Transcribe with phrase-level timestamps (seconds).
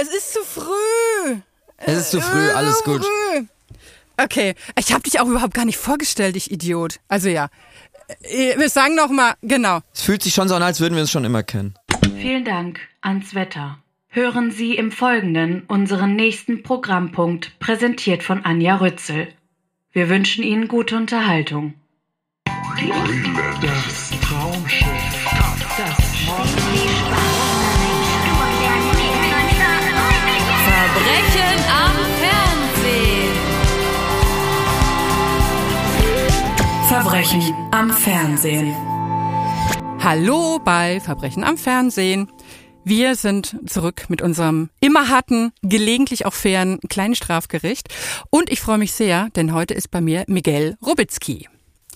[0.00, 1.36] Es ist zu früh.
[1.76, 3.04] Es ist zu früh, alles gut.
[3.04, 3.44] Früh.
[4.16, 7.00] Okay, ich habe dich auch überhaupt gar nicht vorgestellt, ich Idiot.
[7.08, 7.48] Also ja,
[8.22, 9.80] Äh, wir sagen noch mal, genau.
[9.94, 11.74] Es fühlt sich schon so an, als würden wir uns schon immer kennen.
[12.20, 13.78] Vielen Dank ans Wetter.
[14.08, 19.28] Hören Sie im Folgenden unseren nächsten Programmpunkt, präsentiert von Anja Rützel.
[19.92, 21.74] Wir wünschen Ihnen gute Unterhaltung.
[23.62, 24.86] Das Traumschiff.
[25.76, 26.99] Verbrechen
[31.68, 33.36] am Fernsehen.
[36.88, 38.74] Verbrechen am Fernsehen.
[40.02, 42.28] Hallo bei Verbrechen am Fernsehen.
[42.84, 47.88] Wir sind zurück mit unserem immer harten, gelegentlich auch fairen kleinen Strafgericht.
[48.30, 51.46] Und ich freue mich sehr, denn heute ist bei mir Miguel Robitzky.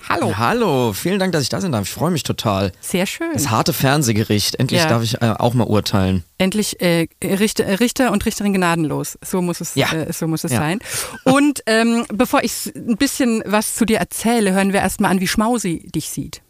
[0.08, 0.34] Hallo.
[0.36, 1.84] Hallo, vielen Dank, dass ich da sein darf.
[1.84, 2.72] Ich freue mich total.
[2.80, 3.32] Sehr schön.
[3.32, 4.56] Das harte Fernsehgericht.
[4.56, 4.88] Endlich Ja.
[4.88, 6.24] darf ich äh, auch mal urteilen.
[6.38, 9.18] Endlich äh, Richter, äh, Richter und Richterin gnadenlos.
[9.24, 9.92] So muss es, Ja.
[9.92, 10.58] äh, so muss es Ja.
[10.58, 10.80] sein.
[11.24, 15.28] Und ähm, bevor ich ein bisschen was zu dir erzähle, hören wir erstmal an, wie
[15.28, 16.42] Schmausi dich sieht.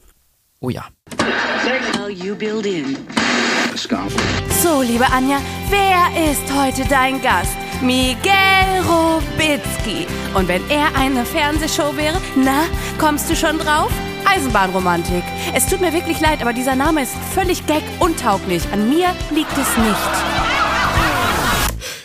[0.60, 0.86] Oh ja.
[4.62, 7.56] So, liebe Anja, wer ist heute dein Gast?
[7.84, 10.06] Miguel Robitzky.
[10.34, 12.64] Und wenn er eine Fernsehshow wäre, na,
[12.98, 13.92] kommst du schon drauf?
[14.26, 15.22] Eisenbahnromantik.
[15.54, 18.62] Es tut mir wirklich leid, aber dieser Name ist völlig gag-untauglich.
[18.72, 19.98] An mir liegt es nicht.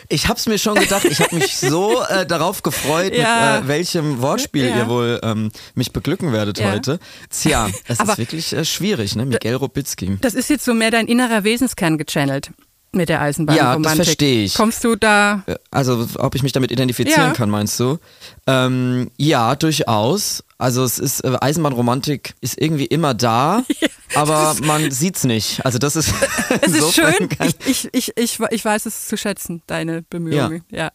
[0.09, 3.57] Ich hab's mir schon gedacht, ich habe mich so äh, darauf gefreut, Ja.
[3.57, 4.75] mit äh, welchem Wortspiel Ja.
[4.77, 6.71] ihr wohl ähm, mich beglücken werdet Ja.
[6.71, 6.99] heute.
[7.29, 9.25] Tja, es ist wirklich äh, schwierig, ne?
[9.25, 10.17] Miguel Robitzky.
[10.19, 12.51] Das ist jetzt so mehr dein innerer Wesenskern gechannelt
[12.91, 13.83] mit der Ja, Eisenbahnromantik.
[13.83, 14.55] das verstehe ich.
[14.55, 15.43] Kommst du da?
[15.45, 17.33] Äh, Also, ob ich mich damit identifizieren Ja.
[17.33, 17.99] kann, meinst du?
[18.47, 20.43] Ähm, ja, durchaus.
[20.57, 23.63] Also es ist äh, Eisenbahnromantik ist irgendwie immer da,
[24.15, 25.65] aber man sieht's nicht.
[25.65, 26.13] Also das ist
[26.61, 27.29] Es ist schön.
[27.65, 30.63] Ich, ich, ich, ich, weiß es zu schätzen, deine Bemühungen.
[30.69, 30.91] Ja.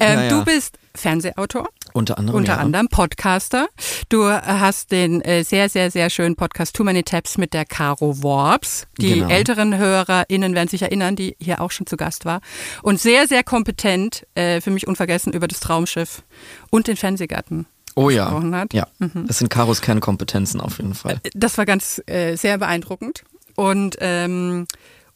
[0.00, 0.28] Ähm, Ja, ja.
[0.30, 1.68] Du bist Fernsehautor.
[1.94, 2.58] Unter anderem Unter ja.
[2.58, 3.68] anderem Podcaster.
[4.08, 7.64] Du äh, hast den äh, sehr, sehr, sehr schönen Podcast Too Many Tabs mit der
[7.64, 8.86] Caro Worps.
[8.98, 9.28] Die Genau.
[9.28, 12.40] älteren HörerInnen werden sich erinnern, die hier auch schon zu Gast war.
[12.82, 16.24] Und sehr, sehr kompetent, äh, für mich unvergessen, über das Traumschiff
[16.70, 18.74] und den Fernsehgarten Oh ja, gesprochen hat.
[18.74, 18.88] ja.
[18.98, 21.20] Das sind Karos Kernkompetenzen auf jeden Fall.
[21.32, 23.22] Das war ganz äh, sehr beeindruckend.
[23.54, 24.66] Und, ähm,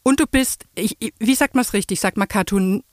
[0.01, 1.99] und du bist, ich, ich- wie sagt man es richtig?
[1.99, 2.83] Sagt man Cartoon,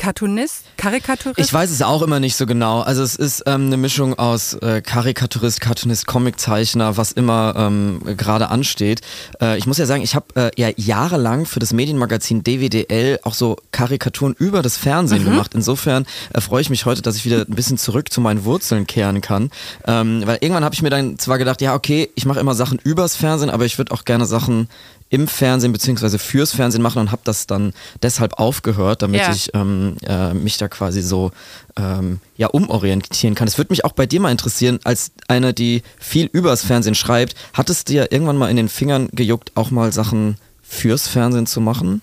[0.00, 0.64] Cartoonist?
[0.78, 1.38] Karikaturist?
[1.38, 2.80] Ich weiß es auch immer nicht so genau.
[2.80, 8.48] Also es ist ähm, eine Mischung aus äh, Karikaturist, Cartoonist, Comiczeichner, was immer ähm, gerade
[8.48, 9.02] ansteht.
[9.42, 13.34] Äh, ich muss ja sagen, ich habe äh, ja jahrelang für das Medienmagazin DWDL auch
[13.34, 15.52] so Karikaturen über das Fernsehen gemacht.
[15.52, 18.86] Insofern äh, freue ich mich heute, dass ich wieder ein bisschen zurück zu meinen Wurzeln
[18.86, 19.50] kehren kann.
[19.86, 22.78] Ähm, weil irgendwann habe ich mir dann zwar gedacht, ja okay, ich mache immer Sachen
[22.78, 24.70] übers Fernsehen, aber ich würde auch gerne Sachen
[25.10, 27.72] im Fernsehen beziehungsweise fürs Fernsehen machen und habe das dann
[28.02, 29.32] deshalb aufgehört, damit Ja.
[29.32, 31.32] ich ähm, äh, mich da quasi so
[31.76, 33.46] ähm, ja umorientieren kann.
[33.48, 37.34] Es würde mich auch bei dir mal interessieren, als eine, die viel übers Fernsehen schreibt,
[37.52, 41.60] hat es dir irgendwann mal in den Fingern gejuckt, auch mal Sachen fürs Fernsehen zu
[41.60, 42.00] machen?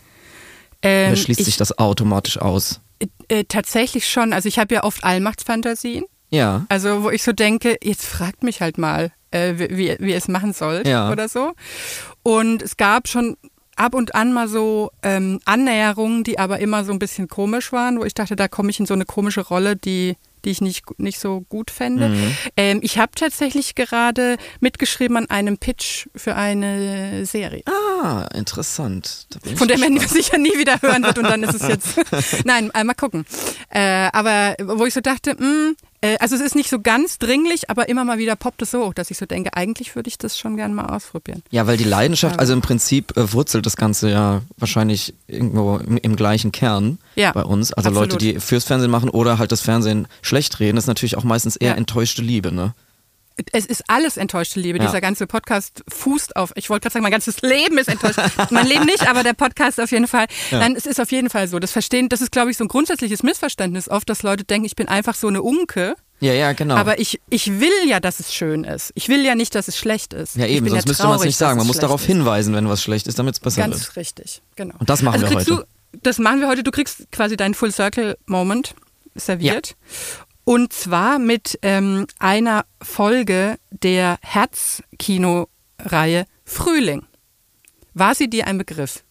[0.83, 2.81] ähm, Oder schließt ich, sich das automatisch aus?
[3.29, 4.33] äh, tatsächlich schon.
[4.33, 6.03] Also ich habe ja oft Allmachtsfantasien.
[6.29, 6.65] Ja.
[6.67, 10.17] Also wo ich so denke, jetzt fragt mich halt mal, äh, wie, wie, wie ihr
[10.17, 11.09] es machen sollt Ja.
[11.11, 11.53] oder so.
[12.27, 13.37] Und es gab schon
[13.77, 18.01] ab und an mal so ähm, Annäherungen, die aber immer so ein bisschen komisch waren,
[18.01, 20.99] wo ich dachte, da komme ich in so eine komische Rolle, die die ich nicht,
[20.99, 22.09] nicht so gut fände.
[22.09, 22.37] Mhm.
[22.55, 27.63] Ähm, ich habe tatsächlich gerade mitgeschrieben an einem Pitch für eine Serie.
[27.65, 29.27] Ah, interessant.
[29.55, 31.99] Von der man sicher nie wieder hören wird und dann ist es jetzt.
[32.45, 33.25] Nein, äh, mal gucken.
[33.69, 37.69] Äh, aber wo ich so dachte, mh, äh, also es ist nicht so ganz dringlich,
[37.69, 40.17] aber immer mal wieder poppt es so hoch, dass ich so denke, eigentlich würde ich
[40.17, 41.41] das schon gerne mal ausprobieren.
[41.49, 45.97] Ja, weil die Leidenschaft, also im Prinzip äh, wurzelt das Ganze ja wahrscheinlich irgendwo im,
[45.97, 47.73] im gleichen Kern Ja, bei uns.
[47.73, 48.11] Also absolut.
[48.13, 51.55] Leute, die fürs Fernsehen machen oder halt das Fernsehen schlecht reden, ist natürlich auch meistens
[51.55, 51.75] eher Ja.
[51.75, 52.73] enttäuschte Liebe, ne?
[53.51, 54.79] Es ist alles enttäuschte Liebe.
[54.79, 54.85] Ja.
[54.85, 58.19] Dieser ganze Podcast fußt auf, ich wollte gerade sagen, mein ganzes Leben ist enttäuscht.
[58.49, 60.25] mein Leben nicht, aber der Podcast auf jeden Fall.
[60.51, 61.59] Nein, es ist auf jeden Fall so.
[61.59, 64.75] Das Verstehen, das ist, glaube ich, so ein grundsätzliches Missverständnis oft, dass Leute denken, ich
[64.75, 65.95] bin einfach so eine Unke.
[66.19, 66.75] Ja, ja, genau.
[66.75, 68.91] Aber ich, ich will ja, dass es schön ist.
[68.95, 70.35] Ich will ja nicht, dass es schlecht ist.
[70.35, 71.59] ja, eben, sonst ja müsste man es nicht sagen.
[71.59, 72.07] Man muss darauf ist.
[72.07, 73.71] hinweisen, wenn was schlecht ist, damit es besser wird.
[73.71, 74.75] Ganz richtig, genau.
[74.79, 75.45] Und das machen also wir heute.
[75.45, 76.63] Du, das machen wir heute.
[76.63, 78.73] Du kriegst quasi deinen Full Circle Moment
[79.13, 79.75] serviert.
[80.47, 87.05] Und zwar mit ähm, einer Folge der Herz-Kino-Reihe Frühling.
[87.93, 89.03] War sie dir ein Begriff?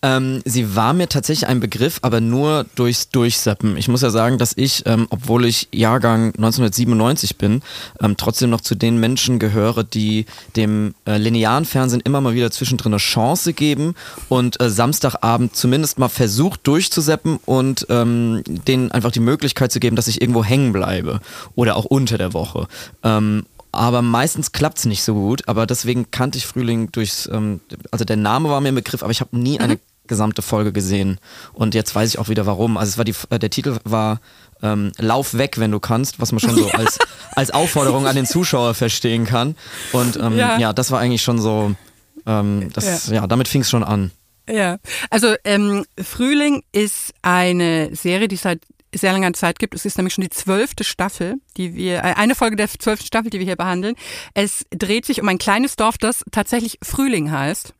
[0.00, 3.76] Ähm, sie war mir tatsächlich ein Begriff, aber nur durchs Durchseppen.
[3.76, 7.62] Ich muss ja sagen, dass ich, ähm, obwohl ich Jahrgang 1997 bin,
[8.00, 12.52] ähm, trotzdem noch zu den Menschen gehöre, die dem äh, linearen Fernsehen immer mal wieder
[12.52, 13.94] zwischendrin eine Chance geben
[14.28, 19.96] und äh, Samstagabend zumindest mal versucht durchzuseppen und ähm, denen einfach die Möglichkeit zu geben,
[19.96, 21.20] dass ich irgendwo hängen bleibe
[21.56, 22.68] oder auch unter der Woche.
[23.02, 25.46] Ähm, aber meistens klappt es nicht so gut.
[25.46, 27.60] Aber deswegen kannte ich Frühling durchs, ähm,
[27.90, 29.64] also der Name war mir im Begriff, aber ich habe nie mhm.
[30.08, 31.18] Gesamte Folge gesehen.
[31.52, 32.76] Und jetzt weiß ich auch wieder warum.
[32.76, 34.20] Also es war die, äh, der Titel war
[34.62, 36.98] ähm, Lauf weg, wenn du kannst, was man schon so als,
[37.34, 39.56] als Aufforderung an den Zuschauer verstehen kann.
[39.92, 40.58] Und ähm, ja.
[40.58, 40.72] ja.
[40.72, 41.74] das war eigentlich schon so,
[42.26, 43.14] ähm, das, ja.
[43.14, 44.10] ja damit fing es schon an.
[44.48, 44.78] Ja,
[45.10, 48.60] also ähm, Frühling ist eine Serie, die seit
[48.94, 49.74] sehr langer Zeit gibt.
[49.74, 53.30] Es ist nämlich schon die zwölfte Staffel, die wir, äh, eine Folge der zwölften Staffel,
[53.30, 53.94] die wir hier behandeln.
[54.34, 57.74] Es dreht sich um ein kleines Dorf, das tatsächlich Frühling heißt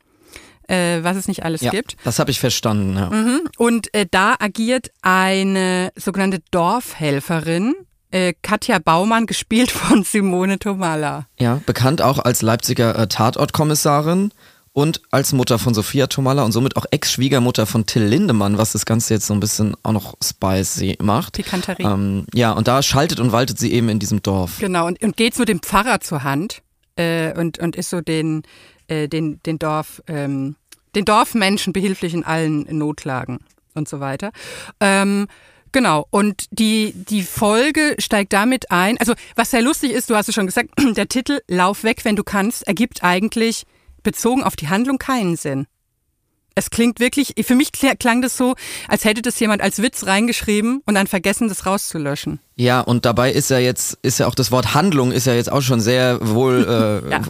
[0.69, 1.97] äh, was es nicht alles ja, gibt.
[2.05, 2.97] Das habe ich verstanden.
[2.97, 3.11] Ja.
[3.11, 3.41] Mhm.
[3.57, 7.75] Und äh, da agiert eine sogenannte Dorfhelferin,
[8.11, 11.27] äh, Katja Baumann, gespielt von Simone Tomala.
[11.39, 14.31] Ja, bekannt auch als Leipziger äh, Tatortkommissarin
[14.73, 18.87] und als Mutter von Sophia Tomala und somit auch Ex-Schwiegermutter von Till Lindemann, was das
[18.87, 21.35] Ganze jetzt so ein bisschen auch noch spicy macht.
[21.35, 21.83] Pikanterie.
[21.83, 24.59] Ähm, ja, und da schaltet und waltet sie eben in diesem Dorf.
[24.61, 26.63] Genau, und, und geht so dem Pfarrer zur Hand
[26.97, 28.43] äh, und, und ist so den,
[28.89, 30.57] äh, den, den Dorf, ähm,
[30.95, 33.39] den Dorfmenschen behilflich in allen Notlagen
[33.75, 34.33] und so weiter.
[34.81, 35.29] Ähm,
[35.73, 38.99] Genau, und die, die Folge steigt damit ein.
[38.99, 42.17] Also, was sehr lustig ist, du hast es schon gesagt, der Titel Lauf weg, wenn
[42.17, 43.65] du kannst, ergibt eigentlich
[44.03, 45.67] bezogen auf die Handlung keinen Sinn.
[46.55, 48.55] Es klingt wirklich, für mich klang das so,
[48.89, 52.41] als hätte das jemand als Witz reingeschrieben und dann vergessen, das rauszulöschen.
[52.61, 55.51] Ja, und dabei ist ja jetzt, ist ja auch das Wort Handlung ist ja jetzt
[55.51, 57.21] auch schon sehr wohl, äh, ja.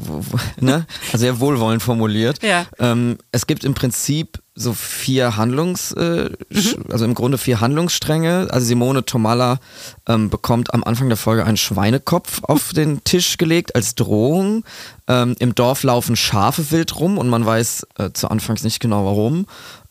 [0.58, 0.86] ne?
[1.12, 2.42] also sehr wohlwollend formuliert.
[2.42, 2.64] Ja.
[2.78, 6.84] Ähm, es gibt im Prinzip so vier Handlungs, äh, mhm.
[6.90, 8.48] also im Grunde vier Handlungsstränge.
[8.50, 9.60] Also Simone Tomalla
[10.08, 14.64] ähm, bekommt am Anfang der Folge einen Schweinekopf auf den Tisch gelegt als Drohung.
[15.08, 19.04] Ähm, Im Dorf laufen Schafe wild rum und man weiß äh, zu Anfangs nicht genau
[19.04, 19.46] warum.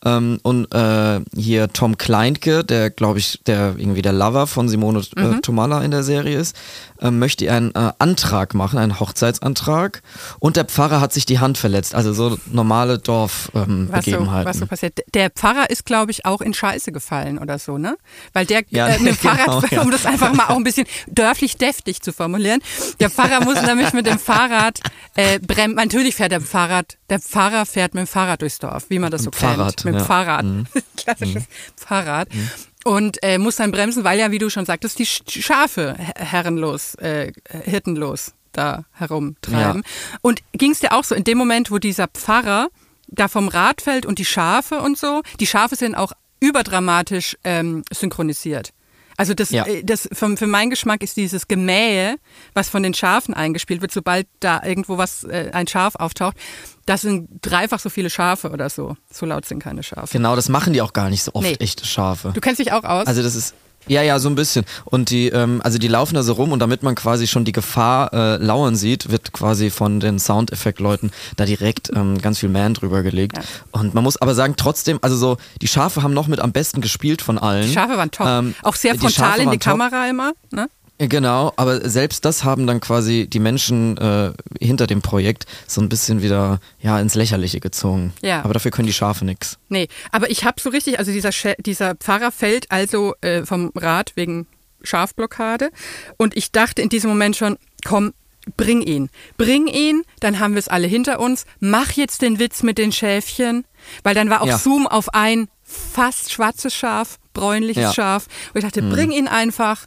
[0.08, 5.02] Ähm, und äh, hier Tom Kleintke, der glaube ich, der irgendwie der Lover von Simone
[5.16, 5.42] äh, mhm.
[5.42, 6.56] Tomala in der Serie ist,
[7.02, 10.02] äh, möchte einen äh, Antrag machen, einen Hochzeitsantrag.
[10.40, 11.94] Und der Pfarrer hat sich die Hand verletzt.
[11.94, 13.88] Also so normale Dorfbegebenheiten.
[13.88, 15.00] Ähm, was, so, was so passiert.
[15.14, 17.98] Der Pfarrer ist, glaube ich, auch in Scheiße gefallen oder so, ne?
[18.34, 19.82] Weil der ja, äh, mit dem genau, Fahrrad, ja.
[19.82, 22.62] um das einfach mal auch ein bisschen dörflich deftig zu formulieren,
[23.00, 24.80] der Pfarrer muss nämlich mit dem Fahrrad
[25.16, 25.76] äh, bremsen.
[25.76, 29.24] Natürlich fährt der Fahrrad, der Fahrer fährt mit dem Fahrrad durchs Dorf, wie man das
[29.24, 29.86] so Fahrrad, kennt.
[29.86, 30.06] Mit dem ja.
[30.06, 30.46] Fahrrad.
[30.46, 30.68] Mhm.
[30.98, 31.48] Klassisches mhm.
[31.76, 32.34] Fahrrad.
[32.34, 32.50] Mhm
[32.88, 37.34] und äh, muss dann bremsen, weil ja, wie du schon sagtest, die Schafe herrenlos, äh,
[37.66, 39.82] hirtenlos da herumtreiben.
[39.84, 40.18] Ja.
[40.22, 42.70] Und ging es dir auch so, in dem Moment, wo dieser Pfarrer
[43.08, 47.84] da vom Rad fällt und die Schafe und so, die Schafe sind auch überdramatisch ähm,
[47.92, 48.72] synchronisiert.
[49.18, 49.66] Also das, ja.
[49.66, 52.18] Äh, das für, für meinen Geschmack ist dieses Gemähe,
[52.54, 56.38] was von den Schafen eingespielt wird, sobald da irgendwo was äh, ein Schaf auftaucht,
[56.86, 58.96] das sind dreifach so viele Schafe oder so.
[59.12, 60.14] So laut sind keine Schafe.
[60.14, 61.58] Genau, das machen die auch gar nicht so oft, nee.
[61.60, 62.32] echte Schafe.
[62.34, 63.08] Du kennst dich auch aus?
[63.08, 63.56] Also das ist
[63.88, 64.66] ja, ja, so ein bisschen.
[64.86, 67.52] Und die, ähm, also die laufen da so rum und damit man quasi schon die
[67.52, 72.74] Gefahr äh, lauern sieht, wird quasi von den Soundeffektleuten da direkt ähm, ganz viel Man
[72.74, 73.38] drüber gelegt.
[73.38, 73.44] Ja.
[73.72, 76.82] Und man muss aber sagen, trotzdem, also so, die Schafe haben noch mit am besten
[76.82, 77.68] gespielt von allen.
[77.68, 78.28] Die Schafe waren top.
[78.28, 79.74] Ähm, Auch sehr frontal in die top.
[79.74, 80.68] Kamera immer, ne?
[81.00, 85.90] Genau, aber selbst das haben dann quasi die Menschen äh, hinter dem Projekt so ein
[85.90, 88.14] bisschen wieder ja ins Lächerliche gezogen.
[88.22, 88.44] Ja.
[88.44, 89.60] Aber dafür können die Schafe nichts.
[89.70, 94.14] Nee, aber ich habe so richtig, also dieser, dieser Pfarrer fällt also äh, vom Rad
[94.16, 94.48] wegen
[94.82, 95.70] Schafblockade
[96.18, 98.14] und ich dachte in diesem Moment schon, komm,
[98.56, 99.10] bring ihn.
[99.38, 101.46] Bring ihn, dann haben wir es alle hinter uns.
[101.60, 103.66] Mach jetzt den Witz mit den Schäfchen,
[104.04, 104.58] weil dann war auch ja.
[104.58, 107.94] Zoom auf ein fast schwarzes Schaf, bräunliches ja.
[107.94, 108.28] Schaf.
[108.54, 108.90] Und ich dachte, mhm.
[108.90, 109.86] bring ihn einfach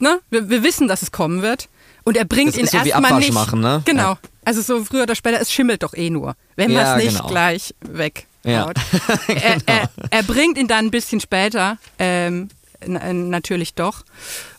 [0.00, 0.20] ne?
[0.30, 1.68] Wir, wir, wissen, dass es kommen wird.
[2.04, 3.32] Und er bringt das ihn so erstmal nicht.
[3.32, 3.82] Machen, ne?
[3.84, 4.12] Genau.
[4.12, 4.18] Ja.
[4.44, 7.28] Also so früher oder später, es schimmelt doch eh nur, wenn man es nicht genau.
[7.28, 8.24] gleich weghaut.
[8.44, 8.72] Ja.
[9.26, 9.40] genau.
[9.40, 12.48] er, er, er, bringt ihn dann ein bisschen später, ähm,
[12.86, 14.04] natürlich doch.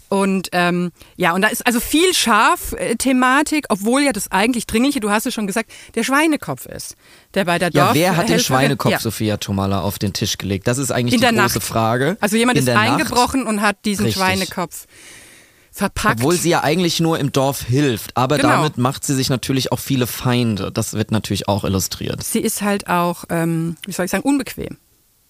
[0.10, 5.12] Und ähm, ja, und da ist also viel Schaf-Thematik, obwohl ja das eigentlich dringliche, du
[5.12, 6.96] hast es schon gesagt, der Schweinekopf ist,
[7.36, 7.90] der bei der Dorf.
[7.90, 9.00] Ja, wer hat den Schweinekopf, ja.
[9.00, 10.68] Sophia Tomala, auf den Tisch gelegt?
[10.68, 11.64] Das ist eigentlich In die große Nacht.
[11.64, 12.18] Frage.
[12.22, 13.50] Also jemand In ist eingebrochen Nacht.
[13.50, 14.22] und hat diesen Richtig.
[14.22, 14.88] Schweinekopf
[15.80, 16.20] verpackt.
[16.20, 18.50] Obwohl sie ja eigentlich nur im Dorf hilft, aber genau.
[18.50, 20.72] damit macht sie sich natürlich auch viele Feinde.
[20.72, 22.24] Das wird natürlich auch illustriert.
[22.24, 24.78] Sie ist halt auch, ähm, wie soll ich sagen, unbequem.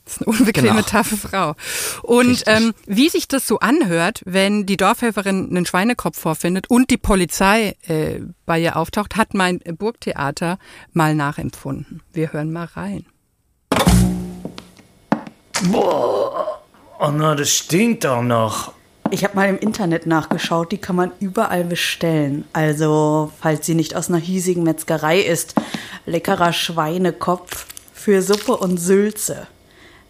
[0.03, 0.81] Das ist eine unbequeme, genau.
[0.81, 1.53] taffe Frau.
[2.01, 6.97] Und ähm, wie sich das so anhört, wenn die Dorfhelferin einen Schweinekopf vorfindet und die
[6.97, 10.57] Polizei äh, bei ihr auftaucht, hat mein Burgtheater
[10.93, 12.01] mal nachempfunden.
[12.11, 13.05] Wir hören mal rein.
[15.71, 16.63] Boah.
[16.99, 18.73] Oh na, das stinkt auch noch.
[19.11, 22.45] Ich habe mal im Internet nachgeschaut, die kann man überall bestellen.
[22.53, 25.55] Also, falls sie nicht aus einer hiesigen Metzgerei ist,
[26.05, 29.47] leckerer Schweinekopf für Suppe und Sülze.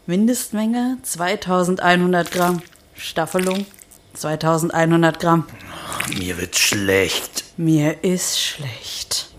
[0.06, 2.62] Mindestmenge 2100 Gramm.
[2.94, 3.66] Staffelung
[4.16, 5.46] 2100 Gramm.
[6.18, 7.46] Mir wird schlecht.
[7.56, 9.30] Mir ist schlecht.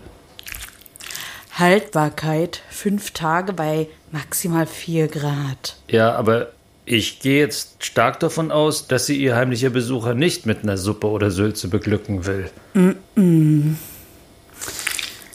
[1.53, 5.75] Haltbarkeit fünf Tage bei maximal vier Grad.
[5.87, 6.53] Ja, aber
[6.91, 11.07] ich gehe jetzt stark davon aus, dass sie ihr heimlicher Besucher nicht mit einer Suppe
[11.07, 12.49] oder Sülze beglücken will.
[12.73, 13.75] Mm -mm.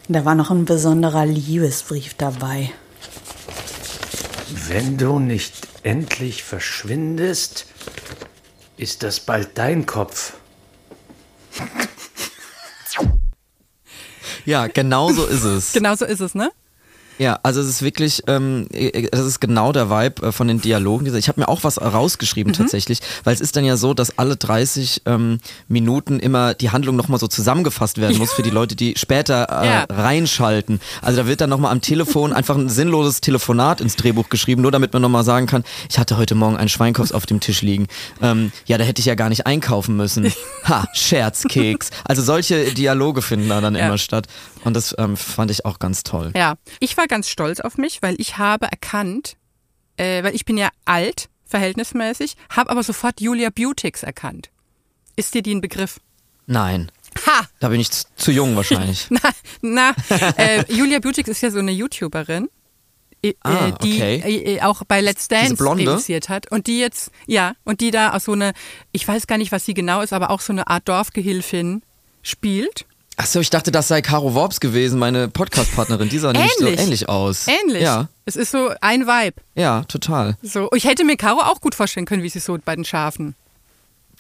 [0.09, 2.71] Da war noch ein besonderer Liebesbrief dabei.
[4.69, 7.67] Wenn du nicht endlich verschwindest,
[8.77, 10.35] ist das bald dein Kopf.
[14.45, 15.73] Ja, genau so ist es.
[15.73, 16.53] genau so ist es, ne?
[17.19, 18.67] Ja, also es ist wirklich, ähm,
[19.11, 21.15] das ist genau der Vibe äh, von den Dialogen.
[21.15, 22.57] Ich habe mir auch was rausgeschrieben mhm.
[22.57, 26.97] tatsächlich, weil es ist dann ja so, dass alle 30 ähm, Minuten immer die Handlung
[26.97, 29.87] nochmal so zusammengefasst werden muss für die Leute, die später äh, ja.
[29.89, 30.81] reinschalten.
[31.03, 34.73] Also da wird dann nochmal am Telefon einfach ein sinnloses Telefonat ins Drehbuch geschrieben, nur
[34.73, 37.87] damit man nochmal sagen kann, ich hatte heute Morgen einen Schweinkopf auf dem Tisch liegen.
[38.21, 40.33] Ähm, ja, da hätte ich ja gar nicht einkaufen müssen.
[40.65, 41.91] Ha, Scherzkeks.
[42.05, 43.87] Also solche Dialoge finden da dann ja.
[43.87, 44.27] immer statt.
[44.65, 46.33] Und das ähm, fand ich auch ganz toll.
[46.35, 49.37] Ja, ich war ganz stolz auf mich, weil ich habe erkannt,
[49.97, 54.51] äh, weil ich bin ja alt, verhältnismäßig, habe aber sofort Julia Beautix erkannt.
[55.17, 56.01] Ist dir die ein Begriff?
[56.47, 56.91] Nein.
[57.27, 57.47] Ha!
[57.61, 59.07] Da bin ich zu jung wahrscheinlich.
[59.11, 59.31] na,
[59.63, 59.95] na
[60.37, 62.49] äh, Julia Beautix ist ja so eine YouTuberin.
[63.23, 64.57] Äh, ah, die okay.
[64.57, 68.21] äh, auch bei Let's Dance reüssiert hat und die jetzt ja und die da auch
[68.21, 68.53] so eine
[68.93, 71.83] ich weiß gar nicht was sie genau ist aber auch so eine Art Dorfgehilfin
[72.23, 72.85] spielt
[73.19, 76.11] Achso, ich dachte, das sei Caro Worps gewesen, meine Podcast-Partnerin.
[76.11, 77.47] Die sah nämlich so ähnlich aus.
[77.49, 77.83] Ähnlich.
[77.83, 78.09] Ja.
[78.27, 79.41] Es ist so ein Vibe.
[79.55, 80.37] Ja, total.
[80.43, 83.35] So, ich hätte mir Caro auch gut vorstellen können, wie sie so bei den Schafen.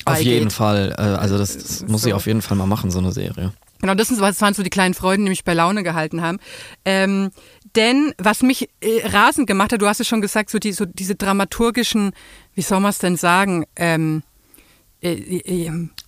[0.06, 0.94] Auf jeden Fall.
[0.98, 2.08] Äh, also das, das muss so.
[2.08, 3.52] ich auf jeden Fall mal machen, so eine Serie.
[3.80, 6.38] Genau, das, waren so die kleinen Freuden, die mich bei Laune gehalten haben.
[6.86, 7.30] Ähm,
[7.74, 10.86] denn was mich äh, rasend gemacht hat, du hast es schon gesagt, so, die, so
[10.86, 12.12] diese dramaturgischen,
[12.54, 14.36] wie soll man es denn sagen, ähm, äh, äh,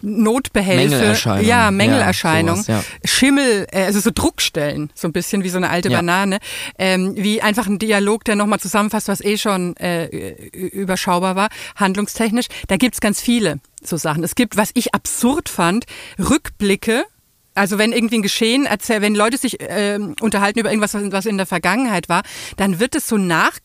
[0.01, 1.47] Notbehelfe, Mängelerscheinung.
[1.47, 3.09] ja, Mängelerscheinung, ja, sowas, ja.
[3.09, 5.99] Schimmel, äh, also so Druckstellen, so ein bisschen wie so eine alte ja.
[5.99, 6.39] Banane,
[6.79, 10.07] ähm, wie einfach ein Dialog, der nochmal zusammenfasst, was eh schon äh,
[10.53, 12.47] überschaubar war, handlungstechnisch.
[12.67, 14.25] Da gibt's ganz viele so Sachen.
[14.25, 15.85] Es gibt, was ich absurd fand,
[16.19, 17.05] Rückblicke
[17.59, 21.37] also wenn irgendwie ein Geschehen erzählt, wenn Leute sich äh, unterhalten über irgendwas, was in
[21.37, 22.23] der Vergangenheit war,
[22.57, 23.59] dann wird es so nach,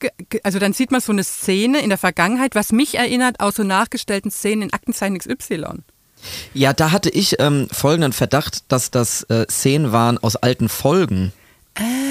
[0.44, 3.64] also dann sieht man so eine Szene in der Vergangenheit, was mich erinnert aus so
[3.64, 5.84] nachgestellten Szenen in Aktenzeichen XY.
[6.54, 11.34] Ja, da hatte ich ähm, folgenden Verdacht, dass das äh, Szenen waren aus alten Folgen.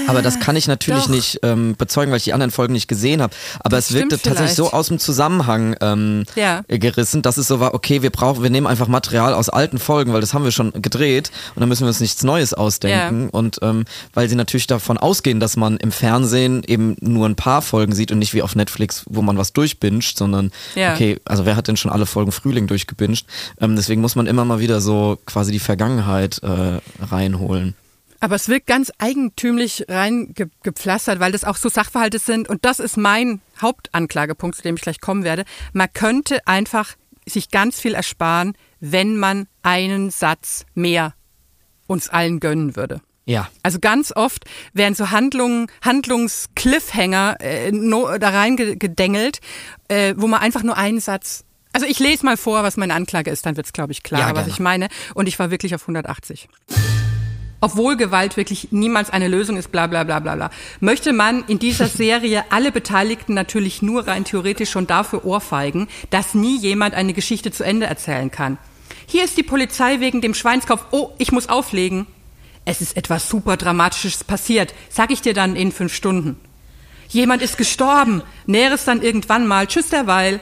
[0.08, 1.10] Aber das kann ich natürlich doch.
[1.10, 3.32] nicht ähm, bezeugen, weil ich die anderen Folgen nicht gesehen habe.
[3.60, 6.62] Aber Das es wirkte tatsächlich so aus dem Zusammenhang ähm, Ja.
[6.68, 10.12] gerissen, dass es so war, okay, wir brauchen, wir nehmen einfach Material aus alten Folgen,
[10.12, 13.28] weil das haben wir schon gedreht und dann müssen wir uns nichts Neues ausdenken.
[13.30, 17.62] Und ähm, weil sie natürlich davon ausgehen, dass man im Fernsehen eben nur ein paar
[17.62, 20.94] Folgen sieht und nicht wie auf Netflix, wo man was durchbinscht, sondern Ja.
[20.94, 23.26] okay, also wer hat denn schon alle Folgen Frühling durchgebinged?
[23.60, 27.74] Ähm, deswegen muss man immer mal wieder so quasi die Vergangenheit äh, reinholen.
[28.22, 32.48] Aber es wirkt ganz eigentümlich reingepflastert, weil das auch so Sachverhalte sind.
[32.48, 35.42] Und das ist mein Hauptanklagepunkt, zu dem ich gleich kommen werde.
[35.72, 36.94] Man könnte einfach
[37.26, 41.14] sich ganz viel ersparen, wenn man einen Satz mehr
[41.88, 43.00] uns allen gönnen würde.
[43.24, 43.48] Ja.
[43.64, 49.40] Also ganz oft werden so Handlungen, Handlungscliffhanger äh, no, da reingedengelt,
[49.88, 51.44] äh, wo man einfach nur einen Satz.
[51.72, 54.20] Also ich lese mal vor, was meine Anklage ist, dann wird es, glaube ich, klar,
[54.20, 54.86] Ja, was ich meine.
[55.14, 56.48] Und ich war wirklich auf 180.
[57.62, 60.50] Obwohl Gewalt wirklich niemals eine Lösung ist, bla bla bla bla bla.
[60.80, 66.34] Möchte man in dieser Serie alle Beteiligten natürlich nur rein theoretisch schon dafür ohrfeigen, dass
[66.34, 68.58] nie jemand eine Geschichte zu Ende erzählen kann.
[69.06, 70.86] Hier ist die Polizei wegen dem Schweinskopf.
[70.90, 72.08] Oh, ich muss auflegen.
[72.64, 74.74] Es ist etwas super Dramatisches passiert.
[74.88, 76.40] Sag ich dir dann in fünf Stunden.
[77.10, 78.22] Jemand ist gestorben.
[78.46, 79.68] Näheres dann irgendwann mal.
[79.68, 80.40] Tschüss derweil.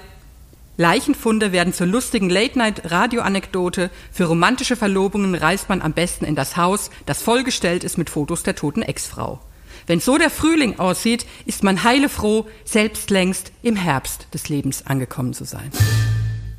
[0.81, 3.91] Leichenfunde werden zur lustigen Late-Night-Radio-Anekdote.
[4.11, 8.45] Für romantische Verlobungen reist man am besten in das Haus, das vollgestellt ist mit Fotos
[8.45, 9.41] der toten Ex-Frau.
[9.87, 15.35] Wenn so der Frühling aussieht, ist man heilefroh, selbst längst im Herbst des Lebens angekommen
[15.35, 15.71] zu sein.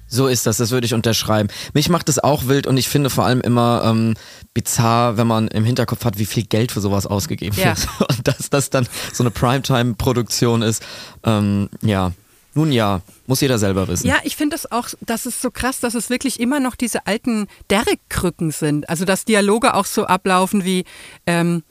[0.05, 1.49] So ist das, das würde ich unterschreiben.
[1.73, 4.13] Mich macht es auch wild und ich finde vor allem immer ähm,
[4.53, 7.69] bizarr, wenn man im Hinterkopf hat, wie viel Geld für sowas ausgegeben Ja.
[7.75, 7.87] wird.
[8.09, 10.83] Und dass das dann so eine Primetime-Produktion ist.
[11.23, 12.11] Ähm, ja,
[12.53, 14.07] nun ja, muss jeder selber wissen.
[14.07, 17.07] Ja, ich finde das auch, das ist so krass, dass es wirklich immer noch diese
[17.07, 18.89] alten Derrick-Krücken sind.
[18.89, 20.83] Also dass Dialoge auch so ablaufen wie,
[21.25, 21.63] ähm,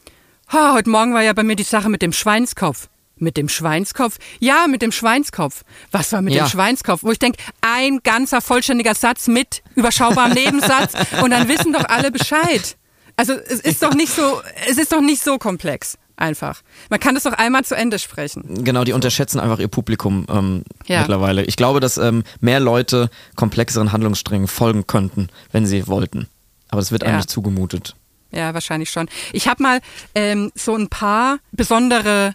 [0.49, 2.89] "Ha, heute Morgen war ja bei mir die Sache mit dem Schweinskopf.
[3.23, 4.17] Mit dem Schweinskopf?
[4.39, 5.63] Ja, mit dem Schweinskopf.
[5.91, 6.45] Was war mit Ja.
[6.45, 7.03] dem Schweinskopf?
[7.03, 12.11] Wo ich denke, ein ganzer vollständiger Satz mit überschaubarem Nebensatz und dann wissen doch alle
[12.11, 12.77] Bescheid.
[13.17, 15.99] Also es ist doch nicht so, es ist doch nicht so komplex.
[16.21, 16.61] Einfach.
[16.91, 18.63] Man kann das doch einmal zu Ende sprechen.
[18.63, 21.01] Genau, die unterschätzen einfach ihr Publikum ähm, Ja.
[21.01, 21.45] mittlerweile.
[21.45, 26.29] Ich glaube, dass ähm, mehr Leute komplexeren Handlungssträngen folgen könnten, wenn sie wollten.
[26.69, 27.09] Aber das wird Ja.
[27.09, 27.97] einem nicht zugemutet.
[28.33, 29.09] Ja, wahrscheinlich schon.
[29.33, 29.81] Ich habe mal
[30.15, 32.35] ähm, so ein paar besondere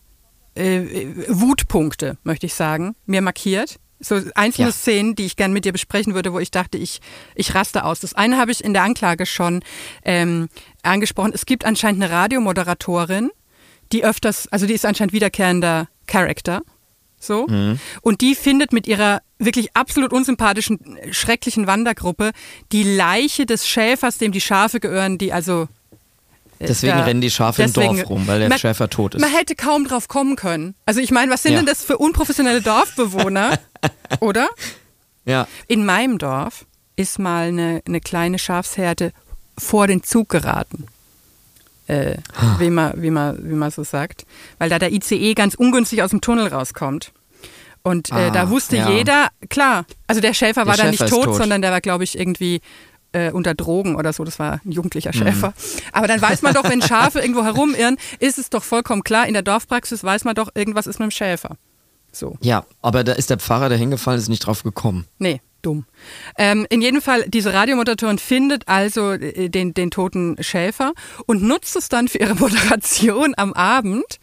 [0.56, 3.76] äh, Wutpunkte, möchte ich sagen, mir markiert.
[4.02, 4.74] So einzelne Ja.
[4.74, 7.00] Szenen, die ich gern mit dir besprechen würde, wo ich dachte, ich,
[7.34, 8.02] ich raste aus.
[8.02, 9.64] Das eine habe ich in der Anklage schon
[10.04, 10.50] ähm,
[10.84, 11.32] angesprochen.
[11.34, 13.32] Es gibt anscheinend eine Radiomoderatorin,
[13.92, 16.62] die öfters, also die ist anscheinend wiederkehrender Charakter.
[17.20, 17.48] So.
[18.02, 20.80] Und die findet mit ihrer wirklich absolut unsympathischen,
[21.12, 22.32] schrecklichen Wandergruppe
[22.72, 25.68] die Leiche des Schäfers, dem die Schafe gehören, die also
[26.60, 29.16] äh, Deswegen da- rennen die Schafe deswegen- im Dorf rum, weil der man, Schäfer tot
[29.16, 29.22] ist.
[29.22, 30.76] Man hätte kaum drauf kommen können.
[30.86, 31.60] Also ich meine, was sind Ja.
[31.60, 33.58] denn das für unprofessionelle Dorfbewohner?
[34.20, 34.48] Oder?
[35.26, 36.66] Ja, In meinem Dorf
[36.96, 39.12] ist mal eine, eine kleine Schafsherde
[39.58, 40.86] vor den Zug geraten.
[41.88, 42.18] Äh,
[42.60, 44.26] wie, man, wie, man, wie man so sagt.
[44.58, 47.12] Weil da der ICE ganz ungünstig aus dem Tunnel rauskommt.
[47.84, 48.90] Und äh, Ah, da wusste ja.
[48.90, 51.36] jeder, klar, also der Schäfer Der war da nicht tot, tot.
[51.36, 52.62] sondern der war, glaube ich, irgendwie
[53.12, 54.24] äh, unter Drogen oder so.
[54.24, 55.20] Das war ein jugendlicher Mhm.
[55.20, 55.54] Schäfer.
[55.92, 59.34] Aber dann weiß man doch, wenn Schafe irgendwo herumirren, ist es doch vollkommen klar, in
[59.34, 61.58] der Dorfpraxis weiß man doch, irgendwas ist mit dem Schäfer.
[62.12, 62.38] So.
[62.42, 65.06] ja, aber da ist der Pfarrer, der hingefallen ist, nicht drauf gekommen.
[65.20, 65.86] Nee, dumm.
[66.38, 70.94] Ähm, in jedem Fall, diese Radiomoderatorin findet also äh, den, den toten Schäfer
[71.26, 74.20] und nutzt es dann für ihre Moderation am Abend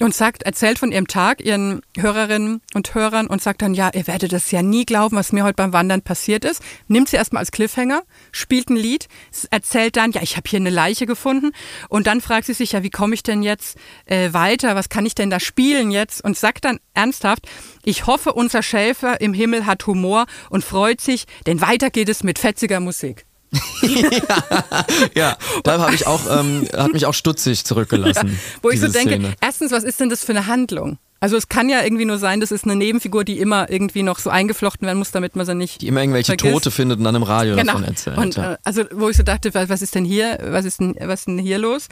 [0.00, 4.06] und sagt, erzählt von ihrem Tag ihren Hörerinnen und Hörern und sagt dann, ja, ihr
[4.06, 6.62] werdet das ja nie glauben, was mir heute beim Wandern passiert ist.
[6.86, 8.02] Nimmt sie erstmal als Cliffhanger,
[8.32, 9.08] spielt ein Lied,
[9.50, 11.52] erzählt dann, ja, ich habe hier eine Leiche gefunden
[11.88, 13.76] und dann fragt sie sich, ja, wie komme ich denn jetzt
[14.06, 17.48] äh, weiter, was kann ich denn da spielen jetzt und sagt dann ernsthaft,
[17.84, 22.22] ich hoffe, unser Schäfer im Himmel hat Humor und freut sich, denn weiter geht es
[22.22, 23.27] mit fetziger Musik.
[25.14, 28.38] Ja, da habe ich auch, ähm, hat mich auch stutzig zurückgelassen.
[28.62, 29.34] Wo ich so denke, Szene.
[29.40, 30.98] erstens, was ist denn das für eine Handlung?
[31.20, 34.20] Also es kann ja irgendwie nur sein, das ist eine Nebenfigur, die immer irgendwie noch
[34.20, 36.52] so eingeflochten werden muss, damit man sie nicht Die immer irgendwelche vergisst.
[36.52, 37.72] Tote findet und dann im Radio Genau.
[37.72, 38.18] davon erzählt.
[38.18, 38.52] Und ja.
[38.52, 41.26] äh, also wo ich so dachte, was, ist denn hier, was ist denn, was ist
[41.26, 41.88] denn hier los?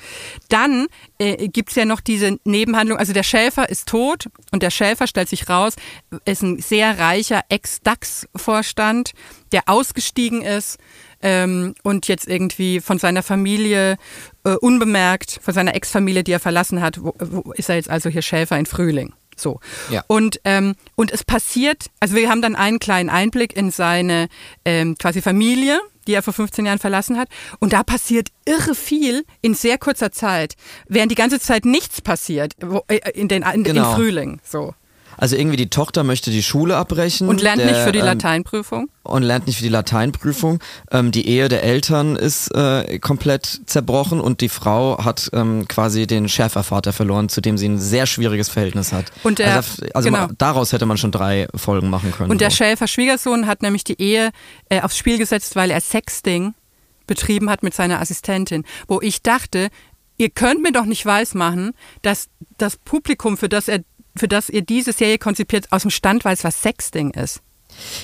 [0.48, 0.86] Dann
[1.18, 5.28] äh, gibt's ja noch diese Nebenhandlung, also der Schäfer ist tot und der Schäfer stellt
[5.28, 5.74] sich raus,
[6.24, 9.10] ist ein sehr reicher Ex-DAX-Vorstand,
[9.50, 10.78] der ausgestiegen ist
[11.22, 13.96] ähm, und jetzt irgendwie von seiner Familie
[14.44, 18.08] äh, unbemerkt, von seiner Ex-Familie, die er verlassen hat, wo, wo ist er jetzt also
[18.08, 19.14] hier Schäfer in Frühling.
[19.36, 19.60] So.
[19.90, 20.02] Ja.
[20.06, 24.28] Und, ähm, und es passiert, also wir haben dann einen kleinen Einblick in seine
[24.64, 27.28] ähm, quasi Familie, die er vor 15 Jahren verlassen hat.
[27.58, 30.54] Und da passiert irre viel in sehr kurzer Zeit,
[30.88, 33.90] während die ganze Zeit nichts passiert wo, äh, in den in, Genau.
[33.90, 34.40] im Frühling.
[34.42, 34.74] So.
[35.16, 37.28] Also irgendwie die Tochter möchte die Schule abbrechen.
[37.28, 38.88] Und lernt der, nicht für die ähm, Lateinprüfung.
[39.02, 40.60] und lernt nicht für die Lateinprüfung.
[40.90, 46.06] Ähm, die Ehe der Eltern ist äh, komplett zerbrochen und die Frau hat ähm, quasi
[46.06, 49.06] den Schäfervater verloren, zu dem sie ein sehr schwieriges Verhältnis hat.
[49.22, 50.28] Und der- also also genau.
[50.38, 52.30] daraus hätte man schon drei Folgen machen können.
[52.30, 52.56] Und der so.
[52.56, 54.30] Schäfer Schwiegersohn hat nämlich die Ehe
[54.68, 56.54] äh, aufs Spiel gesetzt, weil er Sexting
[57.06, 58.64] betrieben hat mit seiner Assistentin.
[58.88, 59.68] Wo ich dachte,
[60.16, 63.80] ihr könnt mir doch nicht weismachen, dass das Publikum, für das er
[64.18, 67.42] für das ihr diese Serie konzipiert, aus dem Stand weiß, was Sexting ist.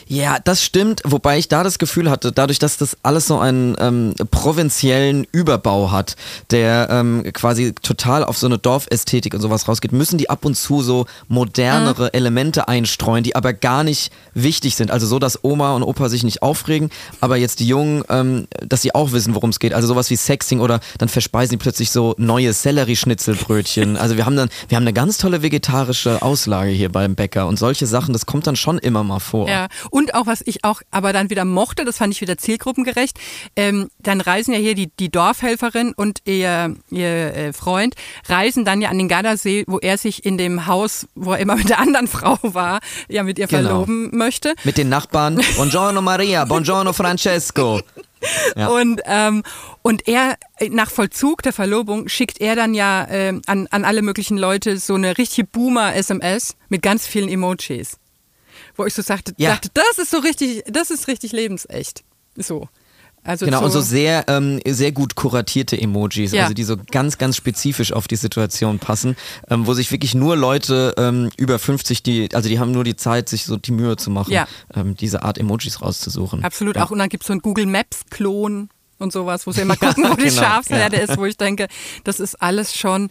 [0.06, 3.76] Ja, das stimmt, wobei ich da das Gefühl hatte, dadurch, dass das alles so einen
[3.78, 6.16] ähm, provinziellen Überbau hat,
[6.50, 10.54] der ähm, quasi total auf so eine Dorfästhetik und sowas rausgeht, müssen die ab und
[10.54, 14.90] zu so modernere Elemente einstreuen, die aber gar nicht wichtig sind.
[14.90, 18.82] Also so, dass Oma und Opa sich nicht aufregen, aber jetzt die Jungen, ähm, dass
[18.82, 19.74] sie auch wissen, worum es geht.
[19.74, 23.96] Also sowas wie Sexting oder dann verspeisen die plötzlich so neue Sellerieschnitzelbrötchen.
[24.02, 27.56] Also wir haben dann, wir haben eine ganz tolle vegetarische Auslage hier beim Bäcker und
[27.56, 29.48] solche Sachen, das kommt dann schon immer mal vor.
[29.48, 33.18] Ja, und auch was ich auch aber dann wieder mochte, das fand ich wieder zielgruppengerecht,
[33.56, 37.94] ähm, dann reisen ja hier die, die Dorfhelferin und ihr, ihr äh, Freund,
[38.28, 41.56] reisen dann ja an den Gardasee, wo er sich in dem Haus, wo er immer
[41.56, 43.68] mit der anderen Frau war, ja mit ihr Genau.
[43.68, 44.54] verloben möchte.
[44.64, 45.40] Mit den Nachbarn.
[45.56, 47.80] Buongiorno Maria, buongiorno Francesco.
[48.56, 48.68] Ja.
[48.68, 49.42] Und, ähm,
[49.82, 54.00] und er, äh, nach Vollzug der Verlobung, schickt er dann ja ähm, an, an alle
[54.02, 57.98] möglichen Leute so eine richtige Boomer-SMS mit ganz vielen Emojis.
[58.76, 59.50] Wo ich so sagte, Ja.
[59.50, 62.04] dachte, das ist so richtig, das ist richtig lebensecht.
[62.36, 62.68] So.
[63.24, 66.42] Also Genau, so, und so sehr, ähm, sehr gut kuratierte Emojis, Ja.
[66.42, 69.14] also die so ganz, ganz spezifisch auf die Situation passen,
[69.48, 72.96] ähm, wo sich wirklich nur Leute ähm, über 50, die, also die haben nur die
[72.96, 74.48] Zeit, sich so die Mühe zu machen, Ja.
[74.74, 76.42] ähm, diese Art Emojis rauszusuchen.
[76.42, 76.84] Absolut Ja.
[76.84, 76.90] auch.
[76.90, 78.70] Und dann gibt es so einen Google Maps-Klon
[79.02, 81.68] und sowas, wo sie immer gucken, wo die genau, Schafsherde ist, wo ich denke,
[82.04, 83.10] das ist alles schon.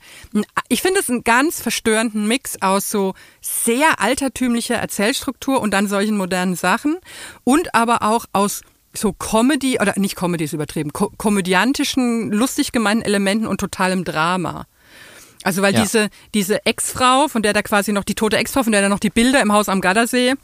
[0.70, 6.18] Ich finde es einen ganz verstörenden Mix aus so sehr altertümlicher Erzählstruktur und dann solchen
[6.18, 6.98] modernen Sachen
[7.44, 8.62] und aber auch aus
[8.94, 14.66] so Comedy, oder nicht Comedy ist übertrieben, ko komödiantischen, lustig gemeinten Elementen und totalem Drama.
[15.44, 15.82] Also weil ja.
[15.82, 19.00] diese, diese Ex-Frau, von der da quasi noch die tote Ex-Frau, von der da noch
[19.00, 20.36] die Bilder im Haus am Gardasee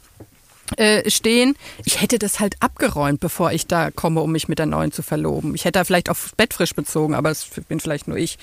[0.76, 4.66] äh, stehen, ich hätte das halt abgeräumt, bevor ich da komme, um mich mit der
[4.66, 5.54] neuen zu verloben.
[5.54, 8.38] Ich hätte da vielleicht auf Bettfrisch bezogen, aber das bin vielleicht nur ich.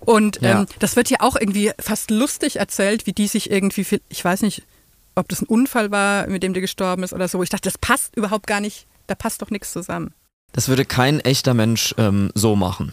[0.00, 0.60] Und ja.
[0.60, 4.42] ähm, das wird ja auch irgendwie fast lustig erzählt, wie die sich irgendwie, ich weiß
[4.42, 4.62] nicht,
[5.14, 7.42] ob das ein Unfall war, mit dem die gestorben ist oder so.
[7.42, 10.12] Ich dachte, das passt überhaupt gar nicht da passt doch nichts zusammen.
[10.52, 12.92] Das würde kein echter Mensch ähm, so machen.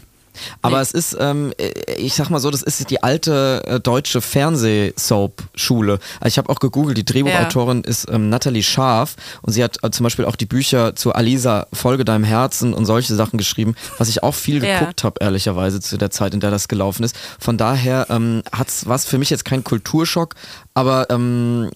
[0.62, 0.82] Aber nee.
[0.82, 1.52] es ist, ähm,
[1.96, 5.98] ich sag mal so, das ist die alte äh, deutsche Fernsehsoap-Schule.
[6.20, 7.90] Also ich habe auch gegoogelt, die Drehbuchautorin ja.
[7.90, 11.66] ist ähm, Natalie Scharf und sie hat äh, zum Beispiel auch die Bücher zu Alisa,
[11.72, 14.78] Folge deinem Herzen und solche Sachen geschrieben, was ich auch viel ja.
[14.78, 17.16] geguckt habe, ehrlicherweise, zu der Zeit, in der das gelaufen ist.
[17.38, 20.34] Von daher ähm, hat's was für mich jetzt kein Kulturschock,
[20.74, 21.70] aber ähm,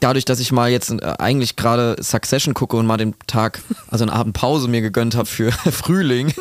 [0.00, 4.04] dadurch, dass ich mal jetzt äh, eigentlich gerade Succession gucke und mal den Tag, also
[4.04, 6.32] eine Abendpause mir gegönnt habe für Frühling,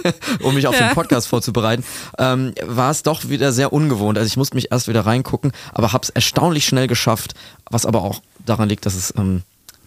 [0.41, 0.87] um mich auf ja.
[0.87, 1.83] den Podcast vorzubereiten,
[2.17, 4.17] ähm, war es doch wieder sehr ungewohnt.
[4.17, 7.33] Also ich musste mich erst wieder reingucken, aber habe es erstaunlich schnell geschafft,
[7.69, 9.43] was aber auch daran liegt, dass es ähm,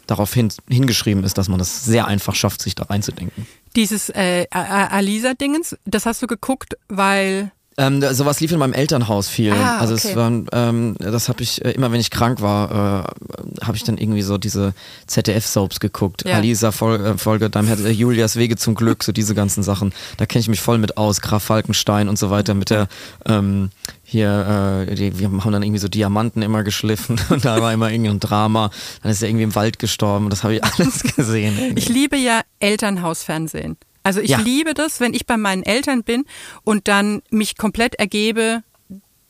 [0.06, 3.46] darauf hin, hingeschrieben ist, dass man das sehr einfach schafft, sich da reinzudenken.
[3.76, 9.52] Dieses äh, Alisa-Dingens, das hast du geguckt, weil ähm, sowas lief in meinem Elternhaus viel.
[9.52, 10.08] Ah, also okay.
[10.08, 13.84] es war, ähm, das habe ich äh, immer, wenn ich krank war, äh, habe ich
[13.84, 14.74] dann irgendwie so diese
[15.06, 16.24] ZDF-Soaps geguckt.
[16.26, 16.36] Ja.
[16.36, 19.94] Alisa äh, Folge, dann hat äh, Julias Wege zum Glück, so diese ganzen Sachen.
[20.18, 21.22] Da kenne ich mich voll mit aus.
[21.22, 22.86] Graf Falkenstein und so weiter mit der
[23.24, 23.70] ähm,
[24.02, 27.90] hier, äh, die, wir haben dann irgendwie so Diamanten immer geschliffen und da war immer
[27.90, 28.70] irgendein Drama.
[29.02, 30.28] Dann ist er irgendwie im Wald gestorben.
[30.28, 31.56] Das habe ich alles gesehen.
[31.58, 31.78] Irgendwie.
[31.78, 33.78] Ich liebe ja Elternhausfernsehen.
[34.02, 34.38] Also ich ja.
[34.38, 36.24] liebe das, wenn ich bei meinen Eltern bin
[36.64, 38.62] und dann mich komplett ergebe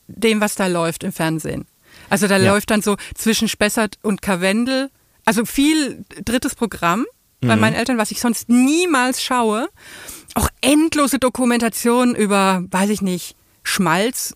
[0.07, 1.65] dem, was da läuft im Fernsehen.
[2.09, 2.51] Also da ja.
[2.51, 4.89] läuft dann so zwischen Spessart und Karwendel,
[5.25, 7.05] also viel drittes Programm
[7.41, 7.61] bei mhm.
[7.61, 9.69] meinen Eltern, was ich sonst niemals schaue.
[10.35, 14.35] Auch endlose Dokumentationen über, weiß ich nicht, Schmalz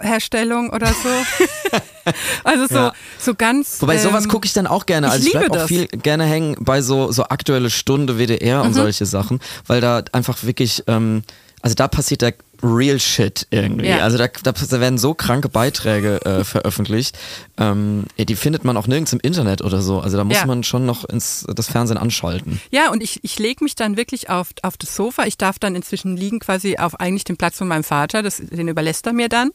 [0.00, 1.08] Herstellung oder so.
[2.44, 2.92] also so, ja.
[3.18, 3.80] so ganz.
[3.80, 5.10] Wobei sowas ähm, gucke ich dann auch gerne.
[5.10, 8.70] Also ich, ich bleib auch viel gerne hängen bei so, so aktuelle Stunde WDR und
[8.70, 8.74] mhm.
[8.74, 11.22] solche Sachen, weil da einfach wirklich, ähm,
[11.62, 13.88] also da passiert der Real Shit irgendwie.
[13.88, 13.98] Ja.
[13.98, 17.18] Also da, da, werden so kranke Beiträge äh, veröffentlicht.
[17.58, 20.00] Ähm, die findet man auch nirgends im Internet oder so.
[20.00, 20.46] Also da muss ja.
[20.46, 22.60] man schon noch ins, das Fernsehen anschalten.
[22.70, 25.24] Ja, und ich, ich lege mich dann wirklich auf, auf das Sofa.
[25.24, 28.22] Ich darf dann inzwischen liegen quasi auf eigentlich dem Platz von meinem Vater.
[28.22, 29.50] Das, den überlässt er mir dann.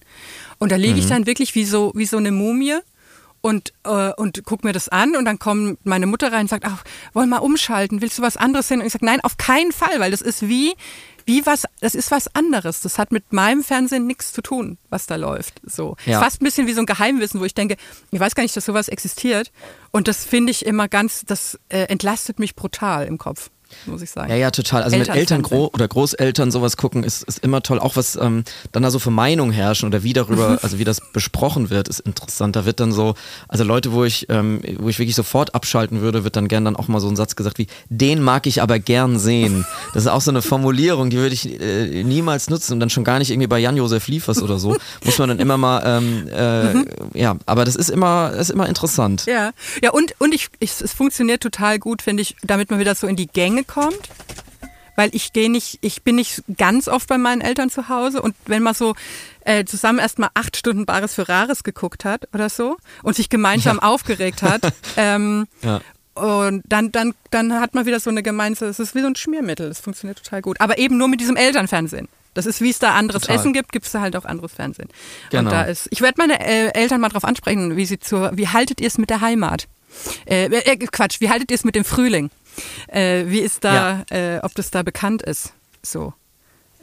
[0.58, 1.00] Und da liege mhm.
[1.00, 2.78] ich dann wirklich wie so, wie so eine Mumie
[3.40, 6.66] und, äh, und guck mir das an und dann kommt meine Mutter rein und sagt,
[6.66, 8.82] ach, wollen wir umschalten, willst du was anderes sehen?
[8.82, 10.74] Und ich sage, nein, auf keinen Fall, weil das ist wie,
[11.28, 12.82] wie was, das ist was anderes.
[12.82, 15.62] Das hat mit meinem Fernsehen nichts zu tun, was da läuft.
[15.64, 15.96] So.
[16.06, 16.20] Ja.
[16.20, 17.76] Fast ein bisschen wie so ein Geheimwissen, wo ich denke,
[18.12, 19.52] ich weiß gar nicht, dass sowas existiert.
[19.92, 23.52] Und das finde ich immer ganz, das äh, entlastet mich brutal im Kopf
[23.86, 24.30] muss ich sagen.
[24.30, 24.84] Ja, ja, total.
[24.84, 27.80] Also mit Eltern Gro oder Großeltern sowas gucken ist, ist immer toll.
[27.80, 31.02] Auch was ähm, dann da so für Meinungen herrschen oder wie darüber, also wie das
[31.14, 32.56] besprochen wird, ist interessant.
[32.56, 33.16] Da wird dann so,
[33.48, 36.76] also Leute, wo ich, ähm, wo ich wirklich sofort abschalten würde, wird dann gern dann
[36.76, 39.66] auch mal so ein Satz gesagt wie, den mag ich aber gern sehen.
[39.94, 43.04] Das ist auch so eine Formulierung, die würde ich äh, niemals nutzen und dann schon
[43.04, 44.78] gar nicht irgendwie bei Jan-Josef Liefers oder so.
[45.06, 46.86] Muss man dann immer mal, ähm, äh, mhm.
[47.14, 49.26] ja, aber das ist immer, ist immer interessant.
[49.26, 49.52] Ja,
[49.82, 53.08] ja und, und ich, ich, es funktioniert total gut, finde ich, damit man wieder so
[53.08, 54.10] in die Gänge Kommt,
[54.96, 58.36] weil ich gehe nicht, ich bin nicht ganz oft bei meinen Eltern zu Hause und
[58.46, 58.96] wenn man so
[59.42, 63.78] äh, zusammen erstmal acht Stunden Bares für Rares geguckt hat oder so und sich gemeinsam
[63.82, 63.84] ja.
[63.88, 64.62] aufgeregt hat,
[64.98, 65.82] ähm, ja.
[66.18, 69.16] Und dann, dann, dann hat man wieder so eine gemeinsame, es ist wie so ein
[69.16, 70.60] Schmiermittel, das funktioniert total gut.
[70.60, 72.08] Aber eben nur mit diesem Elternfernsehen.
[72.34, 73.38] Das ist, wie es da anderes Total.
[73.38, 74.90] Essen gibt, gibt es da halt auch anderes Fernsehen.
[75.32, 75.44] Genau.
[75.44, 78.48] Und da ist, ich werde meine äh, Eltern mal drauf ansprechen, wie sie zur, wie
[78.48, 79.68] haltet ihr es mit der Heimat?
[80.26, 82.30] Äh, äh, Quatsch, wie haltet ihr es mit dem Frühling?
[82.88, 84.36] Äh, wie ist da, ja.
[84.36, 85.54] äh, ob das da bekannt ist?
[85.84, 86.14] So.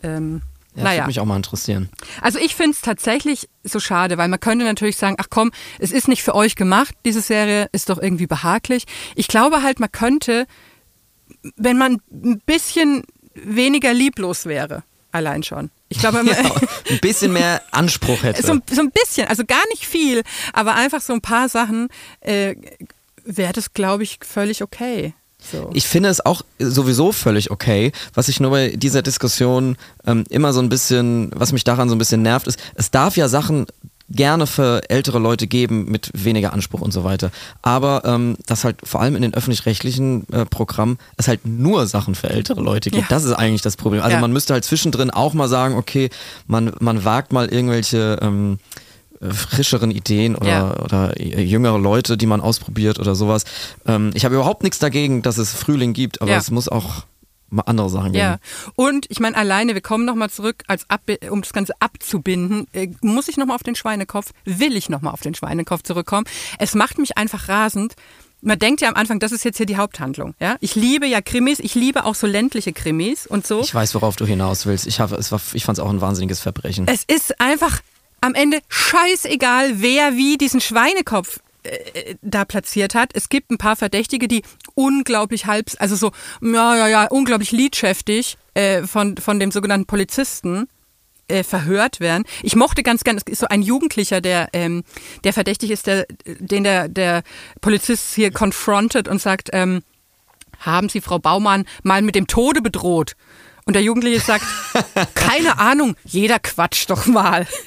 [0.02, 0.42] Ähm,
[0.76, 0.96] ja, naja.
[0.98, 1.88] würde mich auch mal interessieren.
[2.20, 5.92] Also ich finde es tatsächlich so schade, weil man könnte natürlich sagen, ach komm, es
[5.92, 8.84] ist nicht für euch gemacht, diese Serie ist doch irgendwie behaglich.
[9.14, 10.46] Ich glaube halt, man könnte,
[11.56, 14.82] wenn man ein bisschen weniger lieblos wäre,
[15.12, 15.70] allein schon.
[15.88, 16.36] Ich glaube, ja,
[16.90, 18.42] ein bisschen mehr Anspruch hätte.
[18.42, 21.88] So, so, ein bisschen, also gar nicht viel, aber einfach so ein paar Sachen
[22.20, 22.56] äh,
[23.24, 25.14] wäre das, glaube ich, völlig okay.
[25.50, 25.70] So.
[25.74, 27.92] Ich finde es auch sowieso völlig okay.
[28.14, 29.76] Was ich nur bei dieser Diskussion
[30.06, 33.16] ähm, immer so ein bisschen, was mich daran so ein bisschen nervt, ist, es darf
[33.16, 33.66] ja Sachen
[34.10, 37.30] gerne für ältere Leute geben mit weniger Anspruch und so weiter.
[37.62, 42.14] Aber ähm, dass halt vor allem in den öffentlich-rechtlichen äh, Programmen es halt nur Sachen
[42.14, 43.04] für ältere Leute gibt.
[43.04, 43.08] Ja.
[43.08, 44.02] Das ist eigentlich das Problem.
[44.02, 44.20] Also Ja.
[44.20, 46.10] man müsste halt zwischendrin auch mal sagen, okay,
[46.46, 50.76] man, man wagt mal irgendwelche ähm, äh, frischeren Ideen oder, Ja.
[50.82, 53.44] oder äh, jüngere Leute, die man ausprobiert oder sowas.
[53.86, 56.38] Ähm, ich habe überhaupt nichts dagegen, dass es Frühling gibt, aber Ja.
[56.38, 57.04] es muss auch
[57.50, 58.18] mal andere Sachen geben.
[58.18, 58.38] Ja,
[58.74, 62.88] und ich meine alleine, wir kommen nochmal zurück, als ab, um das Ganze abzubinden, äh,
[63.00, 66.26] muss ich nochmal auf den Schweinekopf, will ich nochmal auf den Schweinekopf zurückkommen.
[66.58, 67.94] Es macht mich einfach rasend.
[68.42, 70.34] Man denkt ja am Anfang, das ist jetzt hier die Haupthandlung.
[70.40, 70.56] Ja?
[70.60, 73.60] Ich liebe ja Krimis, ich liebe auch so ländliche Krimis und so.
[73.60, 74.86] Ich weiß, worauf du hinaus willst.
[74.86, 76.86] Ich, habe, es war, ich fand es auch ein wahnsinniges Verbrechen.
[76.88, 77.80] Es ist einfach
[78.24, 83.10] am Ende scheißegal, wer wie diesen Schweinekopf äh, da platziert hat.
[83.14, 84.42] Es gibt ein paar Verdächtige, die
[84.74, 86.10] unglaublich halb, also so,
[86.40, 90.68] ja, ja, ja, unglaublich liedschäftig äh, von, von dem sogenannten Polizisten
[91.28, 92.24] äh, verhört werden.
[92.42, 94.84] Ich mochte ganz gern, es ist so ein Jugendlicher, der, ähm,
[95.24, 97.22] der verdächtig ist, der, den der, der
[97.60, 99.82] Polizist hier confrontet und sagt, ähm,
[100.60, 103.16] haben Sie Frau Baumann mal mit dem Tode bedroht?
[103.66, 104.44] Und der Jugendliche sagt,
[105.14, 107.46] keine Ahnung, jeder quatscht doch mal.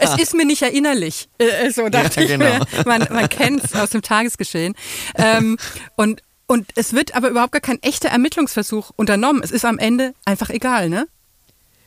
[0.00, 1.28] Es ist mir nicht erinnerlich.
[1.38, 2.44] Äh, So dachte Ja, ich genau.
[2.46, 2.66] mir.
[2.86, 4.74] Man, man kennt es aus dem Tagesgeschehen.
[5.16, 5.58] Ähm,
[5.96, 9.42] und, und es wird aber überhaupt gar kein echter Ermittlungsversuch unternommen.
[9.44, 11.06] Es ist am Ende einfach egal, ne?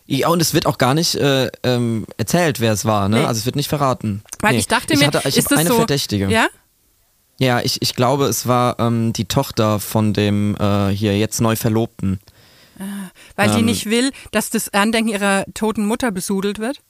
[0.05, 3.07] Ja, und es wird auch gar nicht äh, ähm, erzählt, wer es war.
[3.09, 3.19] Ne?
[3.21, 3.25] Nee.
[3.25, 4.21] Also es wird nicht verraten.
[4.41, 4.59] Weil Nee.
[4.59, 6.27] ich dachte mir, hatte, ich ist das eine so, Verdächtige.
[6.29, 6.47] Ja?
[7.39, 11.55] Ja, ich, ich glaube, es war ähm, die Tochter von dem äh, hier jetzt neu
[11.55, 12.19] Verlobten.
[13.35, 13.65] Weil die Ähm.
[13.65, 16.81] nicht will, dass das Andenken ihrer toten Mutter besudelt wird.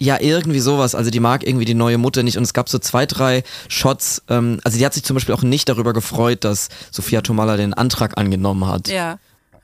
[0.00, 0.94] Ja, irgendwie sowas.
[0.94, 2.36] Also die mag irgendwie die neue Mutter nicht.
[2.36, 4.22] Und es gab so zwei, drei Shots.
[4.28, 7.74] Ähm, also die hat sich zum Beispiel auch nicht darüber gefreut, dass Sophia Tomala den
[7.74, 8.88] Antrag angenommen hat.
[8.88, 9.18] Ja.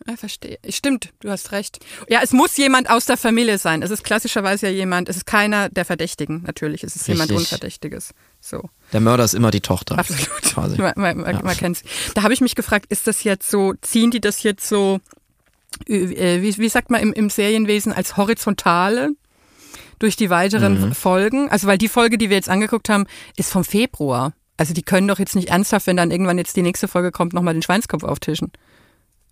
[0.06, 0.58] Ja, verstehe.
[0.68, 1.78] Stimmt, du hast recht.
[2.10, 3.80] Ja, es muss jemand aus der Familie sein.
[3.80, 6.84] Es ist klassischerweise ja jemand, es ist keiner der Verdächtigen, natürlich.
[6.84, 7.52] Es ist jemand Richtig.
[7.52, 8.10] Unverdächtiges.
[8.38, 8.68] So.
[8.92, 9.98] Der Mörder ist immer die Tochter.
[9.98, 10.28] Absolut.
[10.42, 10.76] Quasi.
[10.76, 11.82] Man, man, man, man kennt's.
[12.14, 15.00] Da habe ich mich gefragt, ist das jetzt so, ziehen die das jetzt so, äh,
[15.86, 19.10] wie, wie sagt man im, im Serienwesen, als horizontale
[19.98, 20.94] durch die weiteren Mhm.
[20.94, 21.48] Folgen?
[21.50, 23.06] Also, weil die Folge, die wir jetzt angeguckt haben,
[23.36, 24.32] ist vom Februar.
[24.56, 27.32] Also, die können doch jetzt nicht ernsthaft, wenn dann irgendwann jetzt die nächste Folge kommt,
[27.32, 28.52] nochmal den Schweinskopf auftischen.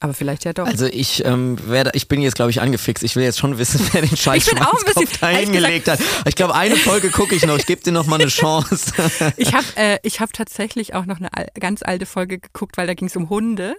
[0.00, 0.66] Aber vielleicht ja doch.
[0.66, 3.04] Also ich ähm, werde, ich bin jetzt glaube ich angefixt.
[3.04, 6.00] Ich will jetzt schon wissen, wer den Scheiß Schwanzkopf da hingelegt hat.
[6.26, 7.56] Ich glaube, eine Folge gucke ich noch.
[7.56, 8.92] Ich gebe dir noch mal eine Chance.
[9.36, 12.94] Ich habe äh, ich hab tatsächlich auch noch eine ganz alte Folge geguckt, weil da
[12.94, 13.76] ging es um Hunde.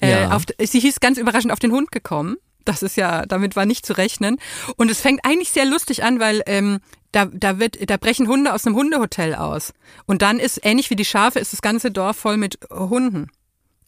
[0.00, 0.30] Äh, Ja.
[0.32, 2.36] auf, sie hieß ganz überraschend auf den Hund gekommen.
[2.64, 4.36] Das ist ja, damit war nicht zu rechnen.
[4.76, 6.80] Und es fängt eigentlich sehr lustig an, weil ähm,
[7.12, 9.72] da, da wird, da brechen Hunde aus einem Hundehotel aus.
[10.04, 13.28] Und dann ist, ähnlich wie die Schafe, ist das ganze Dorf voll mit Hunden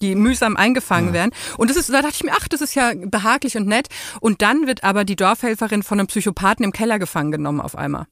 [0.03, 1.33] die mühsam eingefangen werden.
[1.59, 3.89] Und das ist, da dachte ich mir, ach, das ist ja behaglich und nett.
[4.21, 8.07] Und dann wird aber die Dorfhelferin von einem Psychopathen im Keller gefangen genommen auf einmal.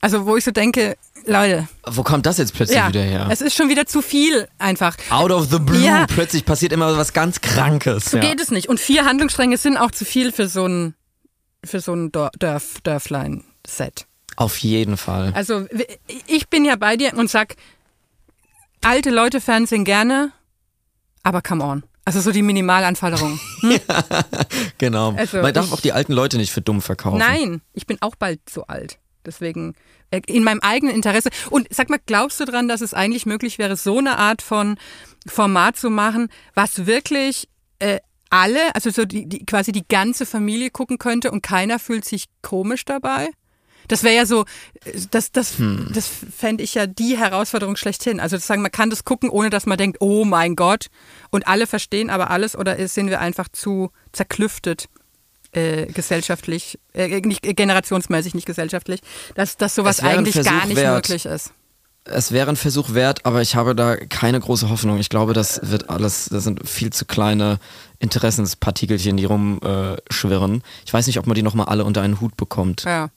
[0.00, 3.28] Also wo ich so denke, Leute, Wo kommt das jetzt plötzlich ja, wieder her?
[3.30, 4.96] es ist schon wieder zu viel einfach.
[5.10, 5.78] Out of the blue.
[5.78, 6.06] Ja.
[6.06, 8.06] Plötzlich passiert immer was ganz Krankes.
[8.06, 8.22] So ja.
[8.22, 8.68] geht es nicht.
[8.68, 10.94] Und vier Handlungsstränge sind auch zu viel für so ein,
[11.64, 14.06] für so ein Dörf, Dörflein-Set.
[14.36, 15.32] Auf jeden Fall.
[15.34, 15.66] Also
[16.26, 17.56] ich bin ja bei dir und sag,
[18.80, 20.32] alte Leute Fernsehen gerne,
[21.22, 21.82] aber come on.
[22.06, 23.38] Also so die Minimalanforderungen.
[24.78, 25.12] Genau.
[25.12, 27.18] Also Man darf auch die alten Leute nicht für dumm verkaufen.
[27.18, 28.98] Nein, ich bin auch bald so alt.
[29.24, 29.74] Deswegen
[30.10, 31.30] äh, in meinem eigenen Interesse.
[31.50, 34.76] Und sag mal, glaubst du dran, dass es eigentlich möglich wäre, so eine Art von
[35.26, 40.70] Format zu machen, was wirklich äh, alle, also so die, die quasi die ganze Familie
[40.70, 43.30] gucken könnte und keiner fühlt sich komisch dabei?
[43.88, 44.44] Das wäre ja so,
[45.10, 45.54] das, das,
[45.92, 48.20] das fände ich ja die Herausforderung schlechthin.
[48.20, 50.86] Also zu sagen, man kann das gucken, ohne dass man denkt, oh mein Gott,
[51.30, 54.88] und alle verstehen aber alles oder sind wir einfach zu zerklüftet
[55.52, 59.00] äh, gesellschaftlich, äh, nicht, äh, generationsmäßig, nicht gesellschaftlich,
[59.34, 61.08] dass, dass sowas eigentlich gar nicht wert.
[61.08, 61.52] möglich ist.
[62.04, 64.98] Es wäre ein Versuch wert, aber ich habe da keine große Hoffnung.
[64.98, 67.58] Ich glaube, das wird alles, das sind viel zu kleine
[67.98, 69.96] Interessenspartikelchen, die rumschwirren.
[69.96, 70.62] Äh, schwirren.
[70.86, 72.84] ich weiß nicht, ob man die nochmal alle unter einen Hut bekommt.
[72.84, 73.10] Ja.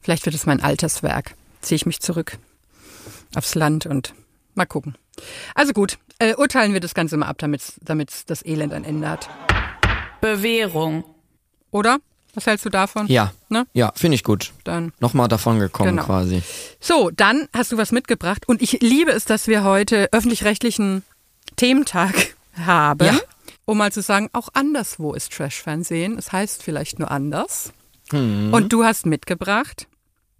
[0.00, 1.34] Vielleicht wird es mein Alterswerk.
[1.60, 2.38] Ziehe ich mich zurück
[3.34, 4.14] aufs Land und
[4.54, 4.96] mal gucken.
[5.54, 9.28] Also gut, äh, urteilen wir das Ganze mal ab, damit das Elend ein Ende hat.
[10.20, 11.04] Bewährung.
[11.70, 11.98] Oder?
[12.34, 13.06] Was hältst du davon?
[13.08, 13.66] Ja, Ne?
[13.72, 14.52] ja, finde ich gut.
[14.64, 14.92] Dann.
[15.00, 16.04] Nochmal davon gekommen Genau.
[16.04, 16.42] quasi.
[16.80, 21.02] So, dann hast du was mitgebracht und ich liebe es, dass wir heute öffentlich-rechtlichen
[21.56, 22.14] Thementag
[22.64, 23.06] haben.
[23.06, 23.18] Ja.
[23.64, 26.16] Um mal zu sagen, auch anderswo ist Trash-Fernsehen.
[26.18, 27.72] Es heißt vielleicht nur anders.
[28.12, 28.52] Mhm.
[28.52, 29.86] Und du hast mitgebracht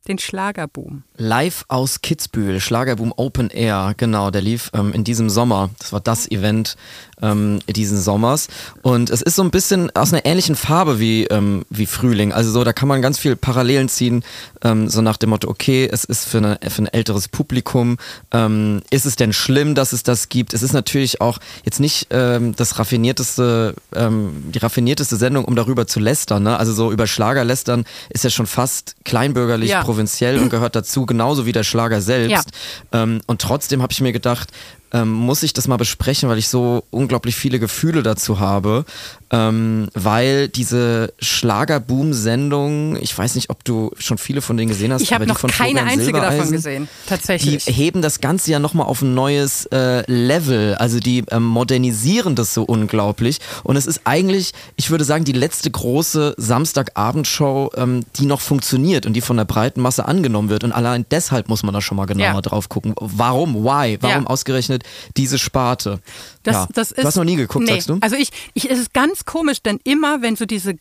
[0.06, 1.02] den Schlagerboom.
[1.18, 5.68] Live aus Kitzbühel, Schlagerboom Open Air, genau, der lief ähm, in diesem Sommer.
[5.78, 6.76] Das war das Event
[7.22, 8.48] ähm, diesen Sommers.
[8.82, 12.32] Und es ist so ein bisschen aus einer ähnlichen Farbe wie, ähm, wie Frühling.
[12.32, 14.24] Also so, da kann man ganz viel Parallelen ziehen,
[14.62, 17.96] ähm, so nach dem Motto, okay, es ist für, eine, für ein älteres Publikum.
[18.32, 20.54] Ähm, ist es denn schlimm, dass es das gibt?
[20.54, 25.86] Es ist natürlich auch jetzt nicht ähm, das raffinierteste, ähm, die raffinierteste Sendung, um darüber
[25.86, 26.42] zu lästern.
[26.44, 26.56] Ne?
[26.56, 29.82] Also so über Schlager lästern ist ja schon fast kleinbürgerlich, Ja.
[29.82, 32.48] provinziell und gehört dazu, genauso wie der Schlager selbst.
[32.92, 33.02] Ja.
[33.02, 34.50] Ähm, und trotzdem habe ich mir gedacht,
[34.92, 38.84] ähm, muss ich das mal besprechen, weil ich so unglaublich viele Gefühle dazu habe,
[39.30, 45.02] ähm, weil diese Schlagerboom-Sendung, ich weiß nicht, ob du schon viele von denen gesehen hast,
[45.02, 47.66] Ich habe die noch keine Florian einzige davon gesehen, Die tatsächlich.
[47.66, 50.74] heben das Ganze ja nochmal auf ein neues äh, Level.
[50.76, 53.38] Also die ähm, modernisieren das so unglaublich.
[53.64, 59.06] Und es ist eigentlich, ich würde sagen, die letzte große Samstagabendshow, ähm, die noch funktioniert
[59.06, 60.64] und die von der breiten Masse angenommen wird.
[60.64, 62.40] Und allein deshalb muss man da schon mal genauer Ja.
[62.40, 62.94] drauf gucken.
[62.98, 63.54] Warum?
[63.64, 63.98] Why?
[64.00, 64.26] Warum Ja.
[64.28, 64.77] ausgerechnet
[65.16, 66.00] diese Sparte?
[66.42, 66.68] Das, ja.
[66.74, 67.72] das ist, du hast noch nie geguckt, nee.
[67.72, 67.98] sagst du?
[68.00, 70.74] Also ich, ich, es ist ganz komisch, denn immer, wenn so diese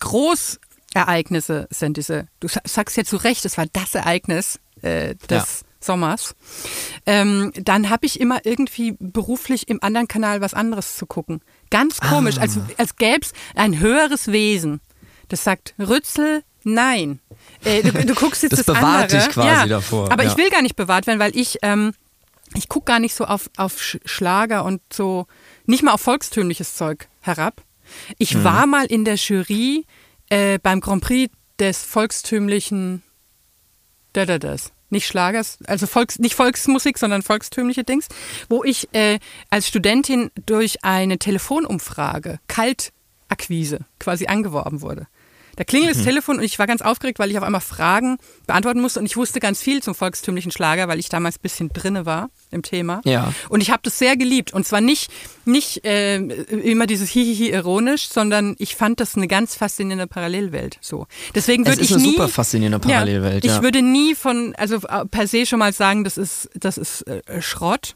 [0.94, 5.30] Großereignisse sind, diese, du sa- sagst ja zu Recht, es war das Ereignis äh, des
[5.30, 5.46] Ja.
[5.80, 6.36] Sommers,
[7.06, 11.42] ähm, dann habe ich immer irgendwie beruflich im anderen Kanal was anderes zu gucken.
[11.70, 12.68] Ganz komisch, als, Ah.
[12.78, 14.82] als gäbe es ein höheres Wesen,
[15.30, 17.20] das sagt, Rützel, nein.
[17.64, 19.18] Äh, du, du guckst jetzt Das das, bewahrt andere.
[19.20, 20.32] dich quasi ja, davor, Aber ja.
[20.32, 21.94] ich will gar nicht bewahrt werden, weil ich ähm,
[22.58, 25.28] ich gucke gar nicht so auf, auf Sch- Schlager und so,
[25.65, 27.62] nicht mal auf volkstümliches Zeug herab.
[28.17, 28.43] Ich Mhm.
[28.43, 29.86] war mal in der Jury
[30.30, 33.04] äh, beim Grand Prix des volkstümlichen
[34.13, 34.72] da, da, das.
[34.89, 38.08] Nicht Schlagers, also Volks, nicht Volksmusik, sondern volkstümliche Dings,
[38.48, 45.08] wo ich äh, als Studentin durch eine Telefonumfrage, Kaltakquise, quasi angeworben wurde.
[45.58, 45.98] Da klingelt Mhm.
[46.00, 49.06] das Telefon und ich war ganz aufgeregt, weil ich auf einmal Fragen beantworten musste und
[49.06, 52.62] ich wusste ganz viel zum volkstümlichen Schlager, weil ich damals ein bisschen drinne war im
[52.62, 53.02] Thema.
[53.04, 53.34] Ja.
[53.50, 54.54] Und ich habe das sehr geliebt.
[54.54, 55.12] Und zwar nicht,
[55.46, 60.78] nicht äh, immer dieses Hihihi ironisch, sondern ich fand das eine ganz faszinierende Parallelwelt.
[60.80, 61.08] So.
[61.36, 63.58] Deswegen Es würde ist ich eine nie, super faszinierende Parallelwelt, Ja, ja.
[63.58, 67.02] Ich würde nie von, also äh, per se schon mal sagen, das ist, das ist
[67.08, 67.96] äh, Schrott.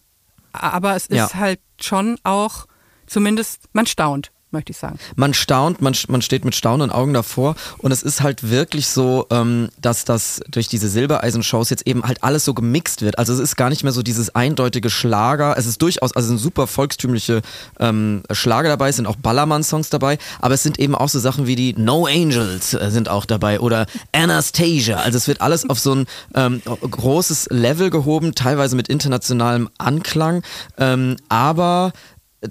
[0.51, 1.33] Aber es ist Ja.
[1.35, 2.65] halt schon auch,
[3.07, 4.97] zumindest, man staunt, möchte ich sagen.
[5.15, 9.27] man staunt, man, man steht mit staunenden Augen davor und es ist halt wirklich so,
[9.29, 13.17] ähm, dass das durch diese Silbereisen-Shows jetzt eben halt alles so gemixt wird.
[13.17, 15.57] Also es ist gar nicht mehr so dieses eindeutige Schlager.
[15.57, 17.41] Es ist durchaus, also sind super volkstümliche
[17.79, 21.47] ähm, Schlager dabei, es sind auch Ballermann-Songs dabei, aber es sind eben auch so Sachen
[21.47, 24.97] wie die No Angels äh, sind auch dabei oder Anastasia.
[24.97, 30.43] Also es wird alles auf so ein ähm, großes Level gehoben, teilweise mit internationalem Anklang,
[30.77, 31.93] ähm, aber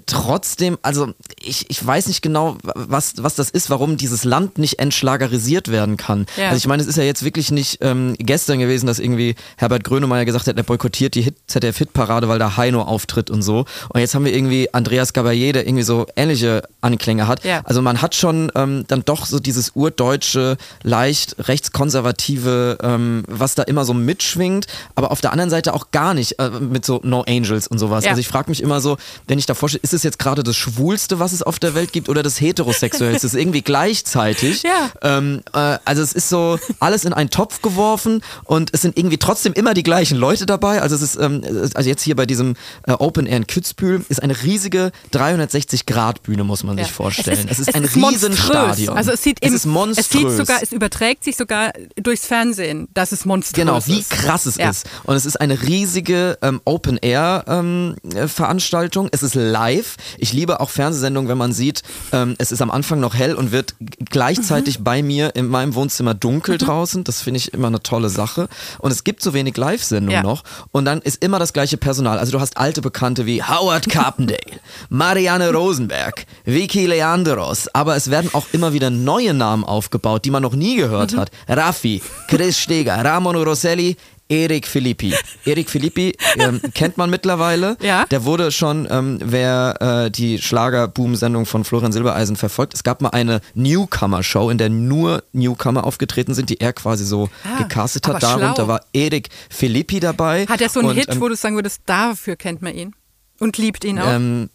[0.05, 4.79] trotzdem, also ich, ich weiß nicht genau, was, was das ist, warum dieses Land nicht
[4.79, 6.27] entschlagerisiert werden kann.
[6.37, 6.45] Ja.
[6.45, 9.83] Also ich meine, es ist ja jetzt wirklich nicht ähm, gestern gewesen, dass irgendwie Herbert
[9.83, 13.65] Grönemeyer gesagt hat, er boykottiert die Hit, ZDF-Hitparade, weil da Heino auftritt und so.
[13.89, 17.43] Und jetzt haben wir irgendwie Andreas Gabayé, der irgendwie so ähnliche Anklänge hat.
[17.43, 17.61] Ja.
[17.65, 23.63] Also man hat schon ähm, dann doch so dieses urdeutsche, leicht rechtskonservative, ähm, was da
[23.63, 27.25] immer so mitschwingt, aber auf der anderen Seite auch gar nicht äh, mit so No
[27.27, 28.05] Angels und sowas.
[28.05, 28.11] Ja.
[28.11, 28.95] Also ich frage mich immer so,
[29.27, 31.91] wenn ich da vorstelle, ist es jetzt gerade das Schwulste, was es auf der Welt
[31.93, 33.13] gibt oder das Heterosexuellste?
[33.27, 34.63] Das ist irgendwie gleichzeitig.
[34.63, 34.89] Ja.
[35.01, 39.17] Ähm, äh, also es ist so alles in einen Topf geworfen und es sind irgendwie
[39.17, 40.81] trotzdem immer die gleichen Leute dabei.
[40.81, 41.41] Also es ist, ähm,
[41.73, 42.55] also jetzt hier bei diesem
[42.87, 46.83] äh, Open Air in Kitzbühel ist eine riesige 360 Grad Bühne, muss man Ja.
[46.85, 47.47] sich vorstellen.
[47.49, 48.11] Es ist, es ein monströs.
[48.31, 48.97] Riesenstadion.
[48.97, 50.05] Also es sieht, es im, ist monströs.
[50.05, 53.87] Es sieht sogar, es überträgt sich sogar durchs Fernsehen, dass es monströs Genau, ist.
[53.87, 54.69] wie krass es Ja.
[54.69, 54.85] ist.
[55.03, 59.09] Und es ist eine riesige ähm, Open-Air-Veranstaltung.
[59.11, 59.70] es ist live.
[60.17, 61.81] Ich liebe auch Fernsehsendungen, wenn man sieht,
[62.11, 63.75] ähm, es ist am Anfang noch hell und wird
[64.09, 64.83] gleichzeitig Mhm.
[64.83, 67.03] bei mir in meinem Wohnzimmer dunkel draußen.
[67.03, 68.47] Das finde ich immer eine tolle Sache.
[68.79, 70.23] Und es gibt so wenig Live-Sendungen Ja.
[70.23, 70.43] noch.
[70.71, 72.17] Und dann ist immer das gleiche Personal.
[72.19, 74.39] Also du hast alte Bekannte wie Howard Carpendale,
[74.89, 77.67] Marianne Rosenberg, Vicky Leandros.
[77.73, 80.79] Aber es werden auch immer wieder neue Namen aufgebaut, die man noch nie Mhm.
[80.81, 81.31] gehört hat.
[81.47, 83.95] Raffi, Chris Steger, Ramon Rosselli,
[84.31, 85.13] Erik Filippi.
[85.45, 87.75] Erik Filippi ähm, kennt man mittlerweile.
[87.81, 88.05] Ja.
[88.05, 93.09] Der wurde schon, ähm, wer äh, die Schlagerboom-Sendung von Florian Silbereisen verfolgt, es gab mal
[93.09, 98.23] eine Newcomer-Show, in der nur Newcomer aufgetreten sind, die er quasi so Ah, gecastet hat.
[98.23, 98.67] Darunter schlau.
[98.69, 100.45] war Erik Filippi dabei.
[100.47, 102.95] Hat er so einen Und, Hit, ähm, wo du sagen würdest, dafür kennt man ihn
[103.39, 104.07] und liebt ihn auch?
[104.07, 104.49] ähm,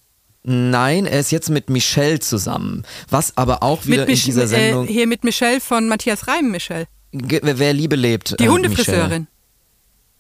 [0.49, 2.85] Nein, er ist jetzt mit Michelle zusammen.
[3.11, 4.87] Was aber auch wieder in dieser Sendung.
[4.87, 6.87] Äh, hier mit Michelle von Matthias Reim, Michelle.
[7.12, 8.39] Wer Liebe lebt.
[8.39, 9.03] Die äh, Hundefriseurin.
[9.03, 9.27] Michelle.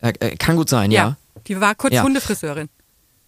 [0.08, 1.16] Äh, äh, kann gut sein, ja.
[1.46, 2.02] Die war kurz Ja.
[2.02, 2.68] Hundefriseurin.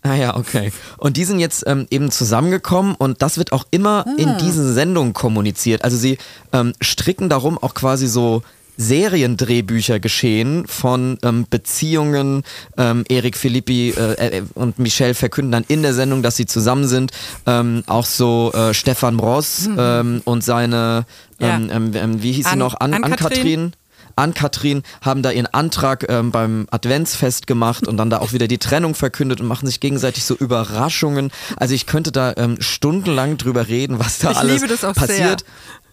[0.03, 0.73] Ah ja, okay.
[0.97, 4.11] Und die sind jetzt ähm, eben zusammengekommen und das wird auch immer Ah.
[4.17, 5.83] in diesen Sendungen kommuniziert.
[5.83, 6.19] Also sie
[6.53, 8.43] ähm, stricken darum auch quasi so
[8.77, 12.43] Seriendrehbücher geschehen von ähm, Beziehungen.
[12.77, 16.87] Ähm, Erik Philippi äh, äh, und Michelle verkünden dann in der Sendung, dass sie zusammen
[16.87, 17.11] sind.
[17.47, 19.77] Ähm, auch so äh, Stefan Ross Mhm.
[19.79, 21.07] ähm, und seine,
[21.41, 21.57] Ja.
[21.57, 22.79] ähm, ähm, wie hieß sie An- noch?
[22.81, 23.73] An, Ann-Kathrin?
[24.19, 24.49] Ann-Kathrin.
[24.49, 28.59] Ann-Kathrin haben da ihren Antrag ähm, beim Adventsfest gemacht und dann da auch wieder die
[28.59, 31.31] Trennung verkündet und machen sich gegenseitig so Überraschungen.
[31.57, 34.95] Also ich könnte da ähm, stundenlang drüber reden, was da Ich alles liebe das auch
[34.95, 35.41] passiert.
[35.41, 35.49] sehr.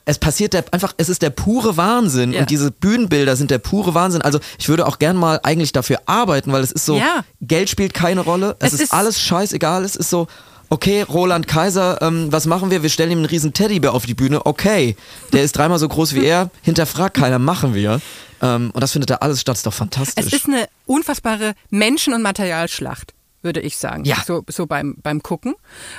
[0.07, 2.41] Es passiert der, einfach, es ist der pure Wahnsinn Ja.
[2.41, 4.21] und diese Bühnenbilder sind der pure Wahnsinn.
[4.21, 7.23] Also ich würde auch gern mal eigentlich dafür arbeiten, weil es ist so, Ja.
[7.41, 10.27] Geld spielt keine Rolle, es, Es ist, ist- alles scheißegal, es ist so,
[10.69, 12.83] okay, Roland Kaiser, ähm, was machen wir?
[12.83, 14.95] Wir stellen ihm einen riesen Teddybär auf die Bühne, okay,
[15.33, 18.01] der ist dreimal so groß wie er, hinterfragt keiner, machen wir.
[18.41, 20.25] Ähm, und das findet da alles statt, ist doch fantastisch.
[20.25, 24.05] Es ist eine unfassbare Menschen- und Materialschlacht, würde ich sagen.
[24.05, 24.17] Ja.
[24.25, 25.55] So, so beim, beim Gucken.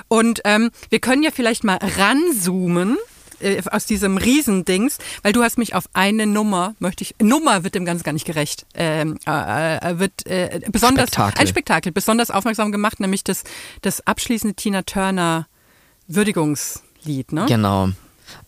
[0.09, 2.97] Und ähm, wir können ja vielleicht mal ranzoomen
[3.41, 7.74] äh, aus diesem Riesendings, weil du hast mich auf eine Nummer, möchte ich, Nummer wird
[7.74, 11.41] dem Ganzen gar nicht gerecht, ähm, äh, äh, wird äh, besonders, Spektakel.
[11.41, 13.45] ein Spektakel, besonders aufmerksam gemacht, nämlich das,
[13.82, 15.47] das abschließende Tina Turner
[16.09, 17.47] Würdigungslied, ne?
[17.49, 17.91] Genau.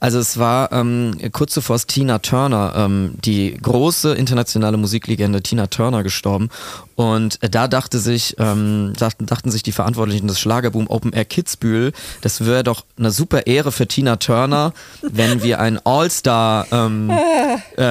[0.01, 5.67] Also es war ähm, kurz zuvor ist Tina Turner, ähm, die große internationale Musiklegende Tina
[5.67, 6.49] Turner gestorben.
[6.95, 11.25] Und äh, da dachte sich, ähm, dachten, dachten sich die Verantwortlichen des Schlagerboom Open Air
[11.25, 14.73] Kitzbühel, das wäre doch eine super Ehre für Tina Turner,
[15.03, 17.11] wenn wir ein All-Star, ähm,
[17.79, 17.83] äh,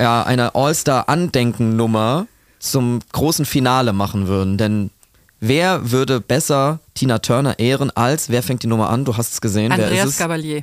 [0.00, 2.26] ja, eine All-Star-Andenkennummer
[2.58, 4.58] zum großen Finale machen würden.
[4.58, 4.90] Denn
[5.40, 9.04] wer würde besser Tina Turner ehren als, wer fängt die Nummer an?
[9.04, 10.18] Du hast es gesehen, wer ist Andreas es?
[10.18, 10.62] Gabalier.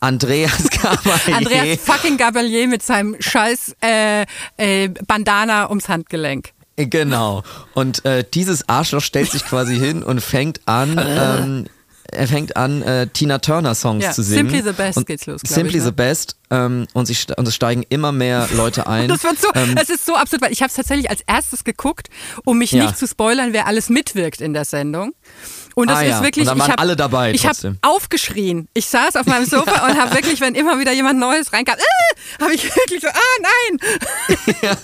[0.00, 1.36] Andreas Gabalier.
[1.36, 4.26] Andreas fucking Gabalier mit seinem scheiß äh,
[4.56, 6.50] äh, Bandana ums Handgelenk.
[6.76, 7.42] Genau.
[7.74, 11.64] Und äh, dieses Arschloch stellt sich quasi hin und fängt an, ähm,
[12.12, 14.50] er fängt an, äh, Tina Turner Songs Ja, zu singen.
[14.50, 15.86] Simply the Best und geht's los, Simply ich, ne?
[15.86, 16.36] the Best.
[16.50, 19.08] Ähm, und, sich, und es steigen immer mehr Leute ein.
[19.08, 21.64] Das wird so, Ähm, es ist so absurd, weil ich habe es tatsächlich als erstes
[21.64, 22.08] geguckt,
[22.44, 22.84] um mich Ja.
[22.84, 25.14] nicht zu spoilern, wer alles mitwirkt in der Sendung.
[25.78, 27.76] Und das Ah ist ja, wirklich, und dann ich waren habe alle dabei Ich habe
[27.82, 28.66] aufgeschrien.
[28.72, 32.42] Ich saß auf meinem Sofa und habe wirklich, wenn immer wieder jemand Neues reinkam, äh,
[32.42, 33.78] habe ich wirklich so, ah nein.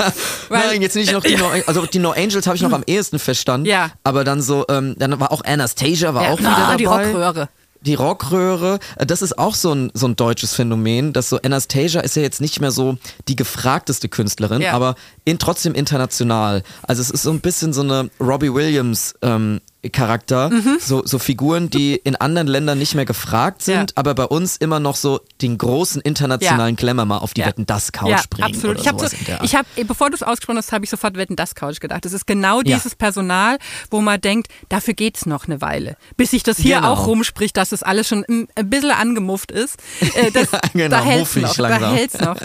[0.50, 2.84] Weil- Nein, jetzt nicht noch die No, also die No Angels habe ich noch am
[2.86, 3.66] ehesten verstanden.
[3.66, 3.90] Ja.
[4.04, 6.76] Aber dann so, ähm, dann war auch Anastasia war auch wieder dabei.
[6.76, 7.48] die Rockröhre.
[7.80, 12.02] Die Rockröhre, äh, das ist auch so ein, so ein deutsches Phänomen, dass so Anastasia
[12.02, 14.72] ist ja jetzt nicht mehr so die gefragteste Künstlerin, Ja.
[14.72, 16.62] aber in, trotzdem international.
[16.82, 19.60] Also es ist so ein bisschen so eine Robbie Williams ähm,
[19.90, 20.78] Charakter, Mhm.
[20.80, 23.86] so, so Figuren, die in anderen Ländern nicht mehr gefragt sind, Ja.
[23.96, 27.48] aber bei uns immer noch so den großen internationalen Glamour mal auf die Ja.
[27.48, 28.54] Wetten das Couch ja, bringen.
[28.54, 28.78] absolut.
[28.80, 31.54] Ich habe so, ich habe, bevor du es ausgesprochen hast, habe ich sofort Wetten das
[31.56, 32.04] Couch gedacht.
[32.04, 32.76] Das ist genau Ja.
[32.76, 33.58] dieses Personal,
[33.90, 36.92] wo man denkt, dafür geht's noch eine Weile, bis sich das hier Genau.
[36.92, 39.76] auch rumspricht, dass das alles schon ein, ein bisschen angemufft ist.
[40.00, 41.94] Äh, das, Genau, da hält's noch, da langsam.
[41.94, 42.36] hält's noch.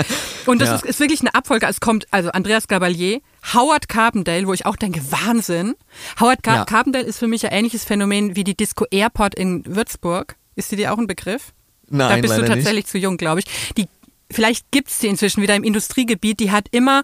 [0.47, 0.75] Und das Ja.
[0.77, 1.67] ist, ist wirklich eine Abfolge.
[1.67, 3.19] Es kommt also Andreas Gabalier,
[3.53, 5.75] Howard Carpendale, wo ich auch denke, Wahnsinn.
[6.19, 6.65] Howard Car Ja.
[6.65, 10.35] Carpendale ist für mich ein ähnliches Phänomen wie die Disco Airport in Würzburg.
[10.55, 11.53] Ist die dir auch ein Begriff?
[11.89, 13.45] Nein, da bist du tatsächlich zu jung, glaube ich.
[13.77, 13.88] Die,
[14.31, 16.39] vielleicht gibt's die inzwischen wieder im Industriegebiet.
[16.39, 17.03] Die hat immer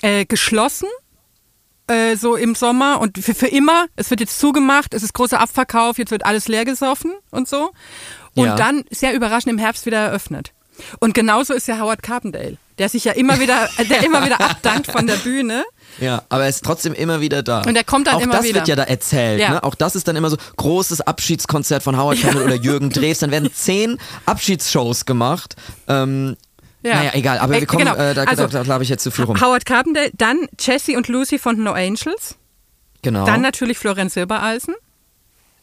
[0.00, 0.88] äh, geschlossen,
[1.88, 3.86] äh, so im Sommer und für, für immer.
[3.96, 7.72] Es wird jetzt zugemacht, es ist großer Abverkauf, jetzt wird alles leer gesoffen und so.
[8.34, 8.56] Und Ja.
[8.56, 10.52] dann, sehr überraschend, im Herbst wieder eröffnet.
[11.00, 14.40] Und genauso ist ja Howard Carpendale, der sich ja immer wieder, äh, der immer wieder
[14.40, 15.64] abdankt von der Bühne.
[16.00, 17.62] Ja, aber er ist trotzdem immer wieder da.
[17.62, 18.56] Und er kommt dann auch immer das wieder.
[18.56, 19.40] wird ja da erzählt.
[19.40, 19.50] Ja.
[19.50, 19.62] Ne?
[19.62, 23.20] Auch das ist dann immer so großes Abschiedskonzert von Howard Carpendale oder Jürgen Drews.
[23.20, 25.54] Dann werden zehn Abschiedsshows gemacht.
[25.86, 26.36] Ähm,
[26.82, 26.96] Ja.
[26.96, 27.38] Naja, egal.
[27.38, 27.94] Aber Äh, wir kommen, genau.
[27.96, 29.40] äh, da, Also, da, da habe ich jetzt zu viel rum.
[29.40, 32.34] Howard Carpendale, dann Jesse und Lucy von No Angels,
[33.02, 33.24] Genau.
[33.24, 34.74] dann natürlich Florenz Silbereisen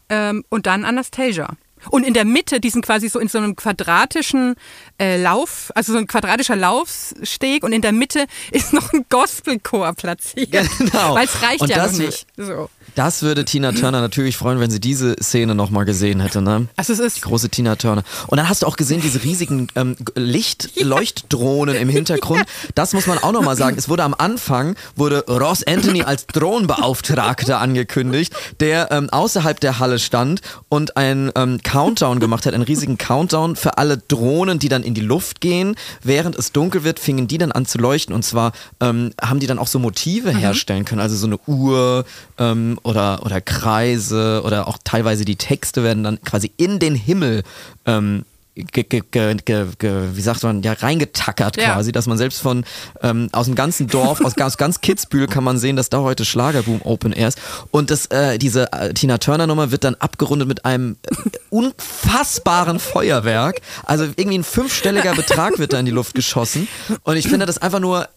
[0.08, 1.48] ähm, und dann Anastasia.
[1.88, 4.54] Und in der Mitte, die sind quasi so in so einem quadratischen
[4.98, 9.94] äh, Lauf, also so ein quadratischer Laufsteg und in der Mitte ist noch ein Gospelchor
[9.94, 10.50] platziert.
[10.50, 11.14] Genau.
[11.14, 12.26] Weil es reicht Und ja noch nicht.
[12.36, 12.68] So.
[12.94, 16.42] Das würde Tina Turner natürlich freuen, wenn sie diese Szene nochmal gesehen hätte.
[16.42, 16.68] Ne?
[16.76, 18.02] Also es ist Die große Tina Turner.
[18.26, 22.44] Und dann hast du auch gesehen, diese riesigen ähm, Licht, Leuchtdrohnen im Hintergrund.
[22.74, 23.76] Das muss man auch nochmal sagen.
[23.78, 29.98] Es wurde am Anfang, wurde Ross Anthony als Drohnenbeauftragter angekündigt, der ähm, außerhalb der Halle
[29.98, 34.82] stand und einen ähm, Countdown gemacht hat, einen riesigen Countdown für alle Drohnen, die dann
[34.82, 35.76] in die Luft gehen.
[36.02, 38.14] Während es dunkel wird, fingen die dann an zu leuchten.
[38.14, 42.04] Und zwar ähm, haben die dann auch so Motive herstellen können, also so eine Uhr
[42.38, 47.42] ähm, oder, oder Kreise oder auch teilweise die Texte werden dann quasi in den Himmel
[47.86, 48.24] ähm,
[48.54, 49.66] ge, ge, ge,
[50.14, 51.74] wie sagt man, ja, reingetackert Ja.
[51.74, 52.64] quasi, dass man selbst von
[53.02, 56.24] ähm, aus dem ganzen Dorf, aus ganz, ganz Kitzbühel kann man sehen, dass da heute
[56.24, 57.38] Schlagerboom Open Air ist.
[57.70, 61.14] Und das, äh, diese äh, Tina Turner Nummer wird dann abgerundet mit einem äh,
[61.50, 63.60] unfassbaren Feuerwerk.
[63.84, 66.68] Also irgendwie ein fünfstelliger Betrag wird da in die Luft geschossen.
[67.04, 68.08] Und ich finde das einfach nur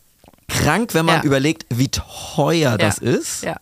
[0.49, 1.23] krank, wenn man Ja.
[1.23, 3.11] überlegt, wie teuer das Ja.
[3.11, 3.43] ist.
[3.43, 3.55] Ja.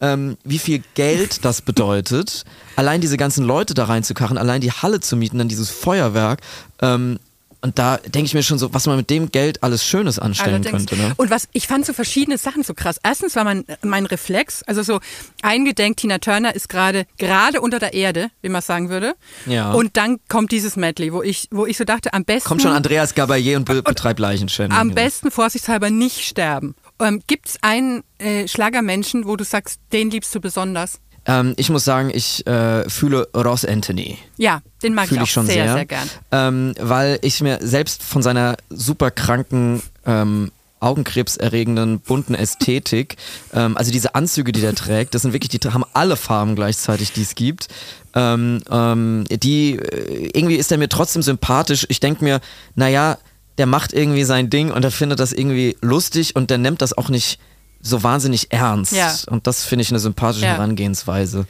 [0.00, 2.44] Ähm, wie viel Geld das bedeutet,
[2.76, 6.40] allein diese ganzen Leute da reinzukarren, allein die Halle zu mieten, dann dieses Feuerwerk.
[6.82, 7.18] Ähm,
[7.62, 10.62] und da denke ich mir schon so, was man mit dem Geld alles Schönes anstellen
[10.62, 10.86] Allerdings.
[10.86, 10.96] könnte.
[10.96, 11.14] Ne?
[11.16, 13.00] Und was ich fand so verschiedene Sachen so krass.
[13.02, 15.00] Erstens war mein, mein Reflex, also so
[15.42, 19.14] eingedenk, Tina Turner ist gerade gerade unter der Erde, wie man sagen würde.
[19.46, 19.72] Ja.
[19.72, 22.48] Und dann kommt dieses Medley, wo ich, wo ich so dachte, am besten.
[22.48, 24.78] Kommt schon Andreas Gabayé und be betreibt Leichenschändung.
[24.78, 26.76] Am besten vorsichtshalber nicht sterben.
[27.00, 31.00] Ähm, Gibt es einen äh, Schlagermenschen, wo du sagst, den liebst du besonders?
[31.26, 34.18] Ähm, ich muss sagen, ich äh, fühle Ross Anthony.
[34.36, 35.72] Ja, den mag Fühle ich auch ich schon sehr, sehr.
[35.74, 36.10] sehr, gern.
[36.30, 43.16] Ähm, weil ich mir selbst von seiner super kranken, ähm, augenkrebserregenden, bunten Ästhetik,
[43.54, 47.12] ähm, also diese Anzüge, die der trägt, das sind wirklich, die haben alle Farben gleichzeitig,
[47.12, 47.68] die es gibt.
[48.14, 51.86] Ähm, ähm, die, äh, irgendwie ist er mir trotzdem sympathisch.
[51.88, 52.40] Ich denke mir,
[52.74, 53.18] naja,
[53.58, 56.96] der macht irgendwie sein Ding und er findet das irgendwie lustig und der nimmt das
[56.96, 57.38] auch nicht
[57.80, 58.92] so wahnsinnig ernst.
[58.92, 59.14] Ja.
[59.28, 60.52] Und das finde ich eine sympathische Ja.
[60.54, 61.46] Herangehensweise.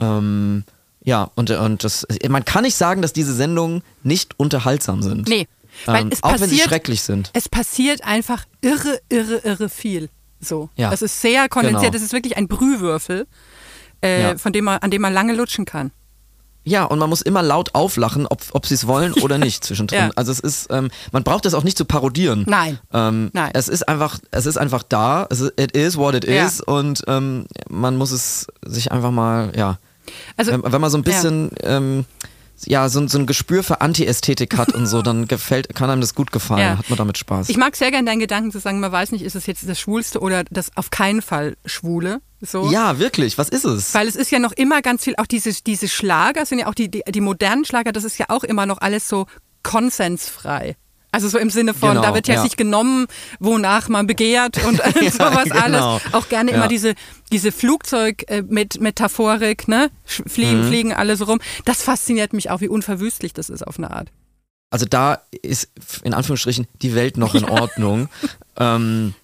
[0.00, 0.64] Ähm,
[1.02, 5.28] ja, und, und das, man kann nicht sagen, dass diese Sendungen nicht unterhaltsam sind.
[5.28, 5.48] Nee,
[5.86, 7.30] weil Ähm, es auch passiert, wenn sie schrecklich sind.
[7.32, 10.08] Es passiert einfach irre, irre, irre viel.
[10.40, 10.68] So.
[10.76, 10.90] Ja.
[10.90, 11.82] Das ist sehr kondensiert.
[11.82, 11.92] Genau.
[11.92, 13.26] Das ist wirklich ein Brühwürfel,
[14.02, 14.38] äh, Ja.
[14.38, 15.90] von dem man, an dem man lange lutschen kann.
[16.64, 19.98] Ja, und man muss immer laut auflachen, ob, ob sie es wollen oder nicht zwischendrin.
[19.98, 20.10] Ja.
[20.16, 22.44] Also es ist, ähm, man braucht das auch nicht zu parodieren.
[22.46, 22.78] Nein.
[22.92, 23.50] Ähm, Nein.
[23.54, 25.26] Es ist einfach, es ist einfach da.
[25.30, 26.46] Es ist, it is what it Ja.
[26.46, 29.78] is und ähm, man muss es sich einfach mal, ja,
[30.36, 32.04] Also, wenn, wenn man so ein bisschen, ähm,
[32.66, 36.02] ja, so, ein- so ein Gespür für Anti-Ästhetik hat und so, dann gefällt, kann einem
[36.02, 36.76] das gut gefallen, Ja.
[36.78, 37.48] hat man damit Spaß.
[37.48, 39.80] ich mag sehr gerne deinen Gedanken zu sagen, man weiß nicht, ist es jetzt das
[39.80, 42.20] Schwulste oder das auf keinen Fall Schwule.
[42.42, 42.70] So.
[42.70, 43.92] ja, wirklich, was ist es?
[43.94, 46.74] Weil es ist ja noch immer ganz viel, auch diese, diese Schlager sind ja auch
[46.74, 49.26] die, die, die modernen Schlager, das ist ja auch immer noch alles so
[49.62, 50.76] konsensfrei.
[51.12, 52.42] Also so im Sinne von, Genau, da wird jetzt ja.
[52.44, 53.06] nicht genommen,
[53.40, 55.60] wonach man begehrt und äh, sowas genau.
[55.96, 56.02] alles.
[56.12, 56.56] Auch gerne Ja.
[56.58, 56.94] immer diese,
[57.32, 59.90] diese Flugzeug äh, mit Metaphorik, ne?
[60.08, 60.28] Sch- Mhm.
[60.30, 61.40] Fliegen, fliegen alle so rum.
[61.64, 64.08] Das fasziniert mich auch, wie unverwüstlich das ist auf eine Art.
[64.70, 65.70] Also da ist
[66.04, 68.08] in Anführungsstrichen die Welt noch in Ordnung.
[68.56, 69.14] Ähm,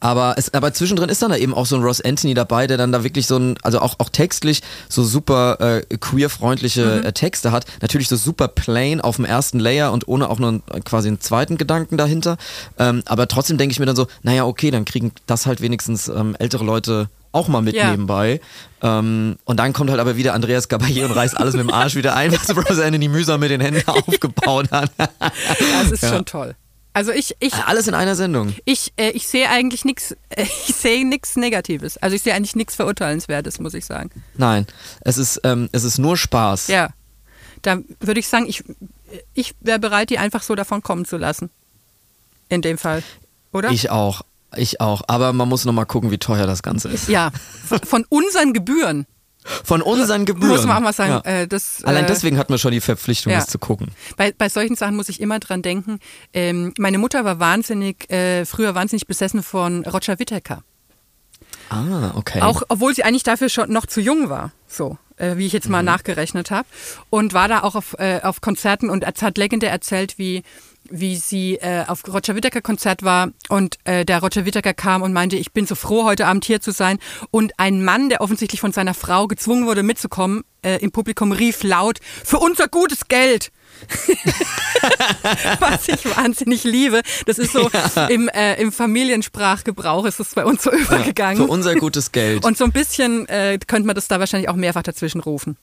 [0.00, 2.76] aber, es, aber zwischendrin ist dann da eben auch so ein Ross Anthony dabei, der
[2.76, 7.52] dann da wirklich so ein, also auch, auch textlich so super äh, queer-freundliche äh, Texte
[7.52, 7.66] hat.
[7.82, 11.20] Natürlich so super plain auf dem ersten Layer und ohne auch nur einen, quasi einen
[11.20, 12.36] zweiten Gedanken dahinter.
[12.78, 16.08] Ähm, aber trotzdem denke ich mir dann so, naja, okay, dann kriegen das halt wenigstens
[16.08, 17.90] ähm, ältere Leute auch mal mit Ja.
[17.90, 18.40] nebenbei.
[18.82, 21.94] Ähm, und dann kommt halt aber wieder Andreas Gabayé und reißt alles mit dem Arsch
[21.94, 24.90] wieder ein, was Ross Anthony mühsam mit den Händen aufgebaut hat.
[24.98, 26.54] Das ist schon toll.
[26.92, 28.54] Also ich, ich, Alles in einer Sendung.
[28.64, 31.96] ich, äh, ich sehe eigentlich nichts, äh, ich sehe nichts Negatives.
[31.98, 34.10] Also ich sehe eigentlich nichts Verurteilenswertes, muss ich sagen.
[34.36, 34.66] Nein,
[35.02, 36.68] es ist, ähm, es ist nur Spaß.
[36.68, 36.90] Ja.
[37.62, 38.64] Da würde ich sagen, ich,
[39.34, 41.50] ich wäre bereit, die einfach so davon kommen zu lassen.
[42.48, 43.02] In dem Fall.
[43.52, 43.70] Oder?
[43.70, 44.22] Ich auch.
[44.56, 45.02] Ich auch.
[45.08, 47.08] Aber man muss nochmal gucken, wie teuer das Ganze ist.
[47.08, 47.30] ja.
[47.84, 49.06] Von unseren Gebühren.
[49.64, 50.50] Von unseren Gebühren.
[50.50, 51.40] Muss man auch mal sagen, Ja.
[51.42, 53.38] äh, das, Allein äh, deswegen hat man schon die Verpflichtung, ja.
[53.40, 53.88] das zu gucken.
[54.16, 55.98] Bei, bei solchen Sachen muss ich immer dran denken.
[56.32, 60.62] Ähm, meine Mutter war wahnsinnig, äh, früher wahnsinnig besessen von Roger Whittaker.
[61.70, 62.40] Ah, okay.
[62.40, 65.66] Auch obwohl sie eigentlich dafür schon noch zu jung war, so äh, wie ich jetzt
[65.66, 65.72] Mhm.
[65.72, 66.66] mal nachgerechnet habe.
[67.10, 70.42] Und war da auch auf, äh, auf Konzerten und es hat legendär erzählt, wie,
[70.90, 75.12] wie sie äh, auf Roger Whittaker Konzert war und äh, der Roger Whittaker kam und
[75.12, 76.98] meinte, ich bin so froh, heute Abend hier zu sein.
[77.30, 81.62] Und ein Mann, der offensichtlich von seiner Frau gezwungen wurde, mitzukommen, äh, im Publikum rief
[81.62, 83.50] laut, für unser gutes Geld.
[85.60, 87.02] Was ich wahnsinnig liebe.
[87.26, 87.70] Das ist so
[88.08, 91.44] im, äh, im Familiensprachgebrauch ist es bei uns so übergegangen.
[91.44, 92.44] Für unser gutes Geld.
[92.44, 95.56] Und so ein bisschen äh, könnte man das da wahrscheinlich auch mehrfach dazwischen rufen.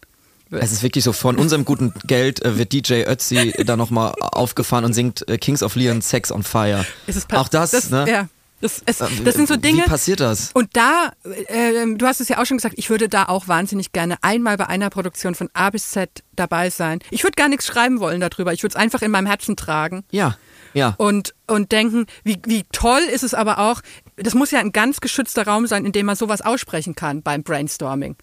[0.52, 4.86] Es ist wirklich so, von unserem guten Geld äh, wird DJ Ötzi da nochmal aufgefahren
[4.86, 6.86] und singt äh, Kings of Leon Sex on Fire.
[7.08, 8.06] Es ist pa- Auch das, ne?
[8.08, 8.28] Ja,
[8.62, 9.84] das, es, Äh, das sind so Dinge.
[9.84, 10.52] Wie passiert das?
[10.54, 11.12] Und da,
[11.48, 14.56] äh, du hast es ja auch schon gesagt, ich würde da auch wahnsinnig gerne einmal
[14.58, 17.00] bei einer Produktion von A bis Z dabei sein.
[17.12, 18.54] Ich würde gar nichts schreiben wollen darüber.
[18.54, 20.04] Ich würde es einfach in meinem Herzen tragen.
[20.12, 20.38] Ja,
[20.74, 20.94] ja.
[20.98, 23.82] und, und denken, wie, wie toll ist es aber auch,
[24.18, 27.44] das muss ja ein ganz geschützter Raum sein, in dem man sowas aussprechen kann beim
[27.44, 28.16] Brainstorming.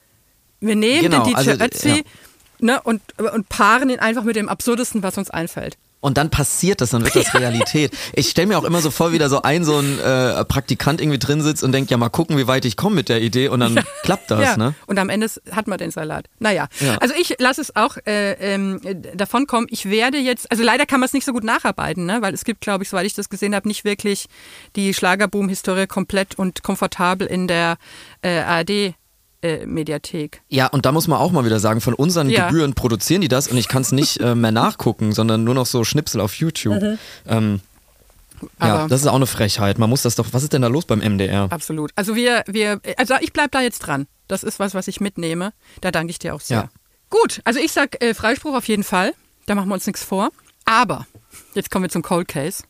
[0.63, 2.03] Wir nehmen Genau, den DJ also, Ötzi ja.
[2.61, 5.77] ne, und, und paaren ihn einfach mit dem Absurdesten, was uns einfällt.
[6.03, 7.93] Und dann passiert das, dann wird das Realität.
[8.13, 11.01] Ich stelle mir auch immer so vor, wie da so ein so ein äh, Praktikant
[11.01, 13.47] irgendwie drin sitzt und denkt, ja mal gucken, wie weit ich komme mit der Idee
[13.47, 14.57] und dann klappt das, ja.
[14.57, 14.75] ne?
[14.87, 16.27] Und am Ende hat man den Salat.
[16.41, 16.97] Naja, Ja.
[16.99, 18.81] also ich lasse es auch äh, ähm,
[19.15, 19.69] davon kommen.
[19.71, 22.19] Ich werde jetzt, also leider kann man es nicht so gut nacharbeiten, ne?
[22.21, 24.27] weil es gibt, glaube ich, soweit ich das gesehen habe, nicht wirklich
[24.75, 27.77] die Schlagerboom-Historie komplett und komfortabel in der
[28.23, 28.95] äh, ARD.
[29.43, 30.43] Äh, Mediathek.
[30.49, 32.47] Ja, und da muss man auch mal wieder sagen, von unseren Ja.
[32.49, 35.67] Gebühren produzieren die das und ich kann es nicht äh, mehr nachgucken, sondern nur noch
[35.67, 36.81] so Schnipsel auf YouTube.
[36.81, 36.99] Mhm.
[37.27, 37.61] Ähm,
[38.61, 39.79] ja, das ist auch eine Frechheit.
[39.79, 40.27] Man muss das doch.
[40.33, 41.49] Was ist denn da los beim MDR?
[41.51, 41.91] Absolut.
[41.97, 44.07] Also wir, wir, also ich bleib da jetzt dran.
[44.29, 45.53] Das ist was, was ich mitnehme.
[45.81, 46.57] Da danke ich dir auch sehr.
[46.57, 46.69] Ja.
[47.11, 49.13] Gut, also ich sag äh, Freispruch auf jeden Fall.
[49.47, 50.31] Da machen wir uns nichts vor.
[50.65, 51.07] Aber
[51.55, 52.63] jetzt kommen wir zum Cold Case.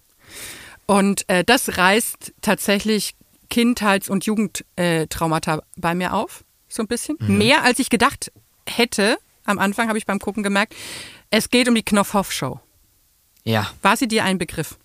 [0.86, 3.14] Und äh, das reißt tatsächlich
[3.50, 6.44] Kindheits- und Jugendtraumata äh, bei mir auf,
[6.74, 7.16] so ein bisschen.
[7.20, 7.38] Mhm.
[7.38, 8.32] Mehr als ich gedacht
[8.66, 9.18] hätte.
[9.44, 10.74] Am Anfang habe ich beim Gucken gemerkt.
[11.30, 12.60] Es geht um die Knopfhoff-Show.
[13.44, 13.70] Ja.
[13.82, 14.76] War sie dir ein Begriff?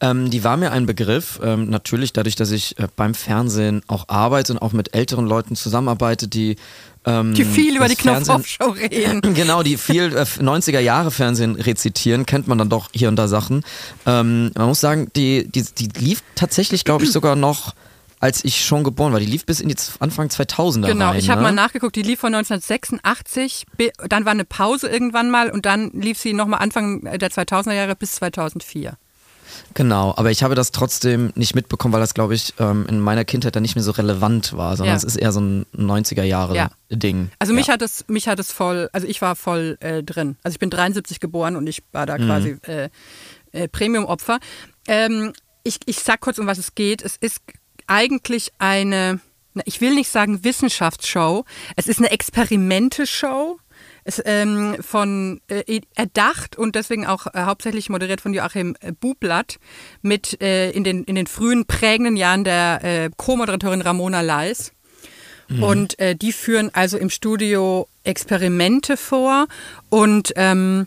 [0.00, 4.08] Ähm, die war mir ein Begriff, ähm, natürlich dadurch, dass ich äh, beim Fernsehen auch
[4.08, 6.56] arbeite und auch mit älteren Leuten zusammenarbeite, die
[7.04, 9.20] ähm, Die viel über die Knopfhoff-Show reden.
[9.34, 13.28] Genau, die viel äh, 90er Jahre Fernsehen rezitieren, kennt man dann doch hier und da
[13.28, 13.64] Sachen.
[14.06, 17.74] Ähm, man muss sagen, die, die, die lief tatsächlich, glaube ich, sogar noch,
[18.22, 19.20] als ich schon geboren war.
[19.20, 21.18] Die lief bis in die Z- Anfang 2000er Genau, rein.
[21.18, 21.48] ich habe ne?
[21.48, 25.90] mal nachgeguckt, die lief von 1986, bi- dann war eine Pause irgendwann mal und dann
[25.90, 28.96] lief sie nochmal Anfang der 2000er Jahre bis 2004.
[29.74, 33.24] Genau, aber ich habe das trotzdem nicht mitbekommen, weil das, glaube ich, ähm, in meiner
[33.24, 34.96] Kindheit dann nicht mehr so relevant war, sondern Ja.
[34.96, 36.48] es ist eher so ein 90er Ja.
[36.48, 37.30] Jahre Ding.
[37.38, 37.74] Also mich ja.
[37.74, 40.36] hat es, mich hat es voll, also ich war voll äh, drin.
[40.42, 42.26] Also ich bin 73 geboren und ich war da Mhm.
[42.26, 42.88] quasi äh,
[43.52, 44.38] äh, Premium-Opfer.
[44.88, 45.32] Ähm,
[45.64, 47.02] ich, ich sag kurz, um was es geht.
[47.02, 47.40] Es ist
[47.92, 49.20] eigentlich eine,
[49.64, 51.44] ich will nicht sagen Wissenschaftsshow,
[51.76, 53.58] es ist eine Experimente-Show.
[54.04, 59.60] Es, ähm, von äh, erdacht und deswegen auch äh, hauptsächlich moderiert von Joachim äh, Bublatt
[60.02, 64.72] mit äh, in, den, in den frühen prägenden Jahren der äh, Co-Moderatorin Ramona Leis.
[65.60, 69.46] Und äh, die führen also im Studio Experimente vor
[69.90, 70.86] und ähm,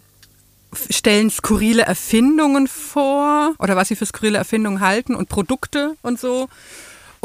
[0.90, 6.50] stellen skurrile Erfindungen vor oder was sie für skurrile Erfindungen halten und Produkte und so.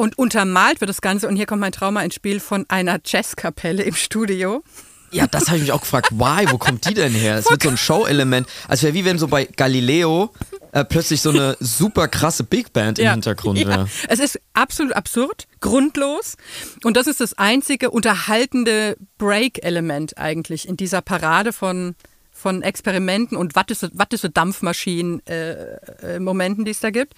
[0.01, 3.83] Und untermalt wird das Ganze, und hier kommt mein Trauma ins Spiel, von einer Jazzkapelle
[3.83, 4.65] im Studio.
[5.11, 6.11] Ja, das habe ich mich auch gefragt.
[6.13, 6.51] Why?
[6.51, 7.37] Wo kommt die denn her?
[7.37, 8.49] Es wird so ein Show-Element.
[8.67, 10.33] Also wäre wie wenn so bei Galileo
[10.73, 13.69] äh, plötzlich so eine super krasse Big Band im Hintergrund ja.
[13.69, 13.89] wäre.
[14.09, 16.39] Es ist absolut absurd, grundlos.
[16.83, 21.95] Und das ist das einzige unterhaltende Break-Element eigentlich in dieser Parade von,
[22.33, 26.19] von Experimenten und Wattese, Wattese Dampfmaschinen äh, äh,
[26.65, 27.13] die es da gibt.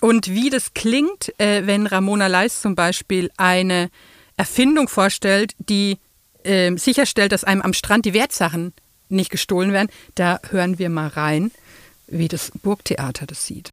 [0.00, 3.90] Und wie das klingt, äh, wenn Ramona Leis zum Beispiel eine
[4.36, 5.98] Erfindung vorstellt, die
[6.44, 8.72] ähm, sicherstellt, dass einem am Strand die Wertsachen
[9.10, 11.50] nicht gestohlen werden, da hören wir mal rein,
[12.06, 13.68] wie das Burgtheater das sieht.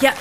[0.00, 0.14] Ja,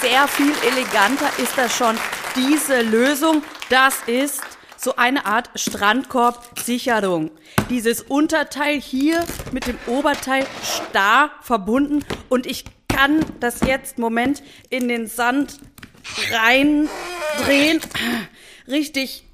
[0.00, 1.96] sehr viel eleganter ist das schon.
[2.34, 4.55] Diese Lösung, das ist
[4.86, 7.32] so eine Art Strandkorbsicherung.
[7.70, 14.86] Dieses Unterteil hier mit dem Oberteil starr verbunden und ich kann das jetzt, Moment, in
[14.86, 15.58] den Sand
[16.30, 17.80] reindrehen.
[18.68, 19.24] Richtig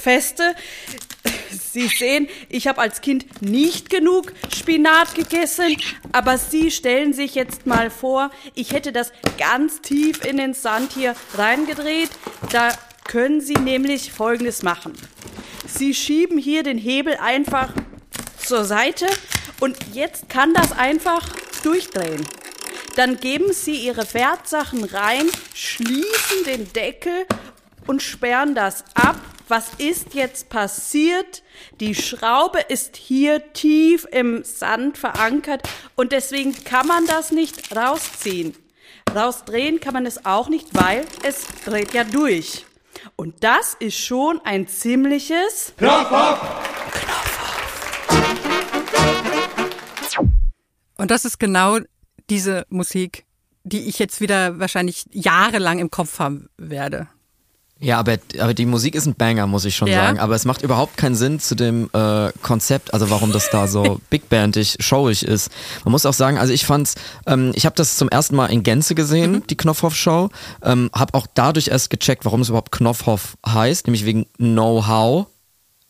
[0.00, 0.54] feste.
[1.50, 5.76] Sie sehen, ich habe als Kind nicht genug Spinat gegessen,
[6.12, 10.92] aber Sie stellen sich jetzt mal vor, ich hätte das ganz tief in den Sand
[10.92, 12.10] hier reingedreht.
[12.52, 12.70] Da
[13.08, 14.92] können Sie nämlich Folgendes machen.
[15.66, 17.72] Sie schieben hier den Hebel einfach
[18.38, 19.06] zur Seite
[19.58, 21.28] und jetzt kann das einfach
[21.64, 22.24] durchdrehen.
[22.94, 27.26] Dann geben Sie Ihre Wertsachen rein, schließen den Deckel
[27.86, 29.16] und sperren das ab.
[29.48, 31.42] Was ist jetzt passiert?
[31.80, 38.54] Die Schraube ist hier tief im Sand verankert und deswegen kann man das nicht rausziehen.
[39.14, 42.66] Rausdrehen kann man es auch nicht, weil es dreht ja durch.
[43.16, 45.72] Und das ist schon ein ziemliches
[50.96, 51.78] Und das ist genau
[52.28, 53.24] diese Musik,
[53.62, 57.08] die ich jetzt wieder wahrscheinlich jahrelang im Kopf haben werde.
[57.80, 60.04] Ja, aber, aber die Musik ist ein Banger, muss ich schon Ja.
[60.04, 60.18] sagen.
[60.18, 64.00] Aber es macht überhaupt keinen Sinn zu dem äh, Konzept, also warum das da so
[64.10, 65.48] big bandig, showig ist.
[65.84, 68.64] Man muss auch sagen, also ich fand's, ähm, ich habe das zum ersten Mal in
[68.64, 69.46] Gänze gesehen, Mhm.
[69.46, 70.30] die Knopfhoff-Show.
[70.62, 75.26] Ähm, habe auch dadurch erst gecheckt, warum es überhaupt Knopfhoff heißt, nämlich wegen Know-how.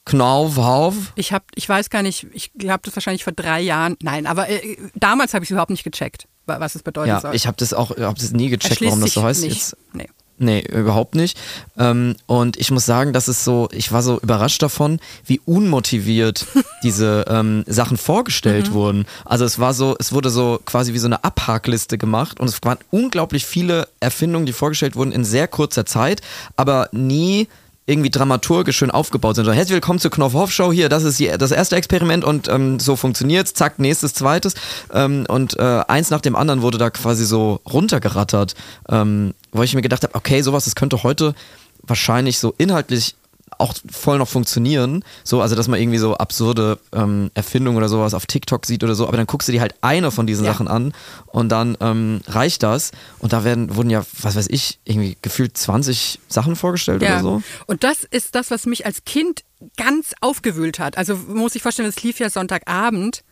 [0.04, 1.12] Knopfhoff.
[1.16, 3.96] Ich habe, ich weiß gar nicht, ich glaube das wahrscheinlich vor drei Jahren.
[4.02, 7.20] Nein, aber äh, damals habe ich es überhaupt nicht gecheckt, wa- was es bedeuten Ja,
[7.20, 7.34] soll.
[7.34, 9.42] ich habe das auch, habe das nie gecheckt, warum das so heißt.
[9.42, 9.56] Nicht.
[9.56, 10.08] Jetzt Nee.
[10.40, 11.36] Nee, überhaupt nicht.
[11.76, 16.46] Ähm, und ich muss sagen, das ist so, ich war so überrascht davon, wie unmotiviert
[16.84, 19.06] diese ähm, Sachen vorgestellt wurden.
[19.24, 22.60] Also es war so, es wurde so quasi wie so eine Abhakliste gemacht und es
[22.62, 26.20] waren unglaublich viele Erfindungen, die vorgestellt wurden in sehr kurzer Zeit,
[26.56, 27.48] aber nie
[27.88, 29.46] irgendwie dramaturgisch schön aufgebaut sind.
[29.46, 30.70] So, herzlich willkommen zur Knopfhoff Show.
[30.70, 33.54] Hier, das ist die, das erste Experiment und ähm, so funktioniert's.
[33.54, 34.54] Zack, nächstes, zweites.
[34.92, 38.54] Ähm, und äh, eins nach dem anderen wurde da quasi so runtergerattert,
[38.90, 41.34] ähm, wo ich mir gedacht habe, okay, sowas, das könnte heute
[41.82, 43.14] wahrscheinlich so inhaltlich
[43.56, 45.04] auch voll noch funktionieren.
[45.24, 48.94] So, also dass man irgendwie so absurde ähm, Erfindungen oder sowas auf TikTok sieht oder
[48.94, 50.52] so, aber dann guckst du dir halt eine von diesen ja.
[50.52, 50.92] Sachen an
[51.26, 52.92] und dann ähm, reicht das.
[53.18, 57.14] Und da werden, wurden ja, was weiß ich, irgendwie gefühlt 20 Sachen vorgestellt ja.
[57.14, 57.42] oder so.
[57.66, 59.44] Und das ist das, was mich als Kind
[59.76, 60.96] ganz aufgewühlt hat.
[60.96, 63.24] Also muss ich vorstellen, es lief ja Sonntagabend.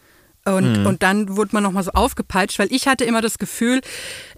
[0.46, 0.86] Und, mhm.
[0.86, 3.80] und dann wurde man nochmal so aufgepeitscht, weil ich hatte immer das Gefühl,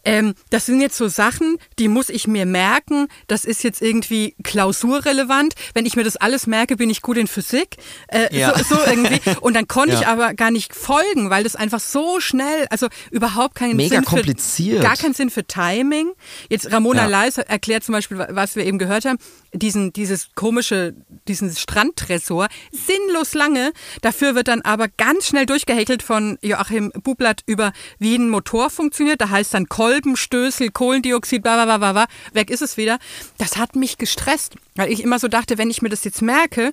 [0.05, 3.09] ähm, das sind jetzt so Sachen, die muss ich mir merken.
[3.27, 5.55] Das ist jetzt irgendwie klausurrelevant.
[5.75, 7.77] Wenn ich mir das alles merke, bin ich gut in Physik.
[8.09, 8.57] Äh, ja.
[8.57, 9.21] so, so, irgendwie.
[9.41, 10.01] Und dann konnte ja.
[10.01, 14.05] ich aber gar nicht folgen, weil das einfach so schnell, also überhaupt keinen Mega Sinn
[14.05, 14.79] kompliziert.
[14.79, 16.13] Für, gar keinen Sinn für Timing.
[16.49, 17.09] Jetzt Ramona ja.
[17.09, 19.19] Leis erklärt zum Beispiel, was wir eben gehört haben,
[19.53, 20.95] diesen, dieses komische,
[21.27, 23.73] diesen Strandtresor, sinnlos lange.
[24.03, 29.21] Dafür wird dann aber ganz schnell durchgehäkelt von Joachim Bublatt über, wie ein Motor funktioniert.
[29.21, 32.99] Da heißt dann Kolbenstößel, Kohlendioxid, bla, bla, bla, bla, weg ist es wieder.
[33.39, 36.73] Das hat mich gestresst, weil ich immer so dachte, wenn ich mir das jetzt merke,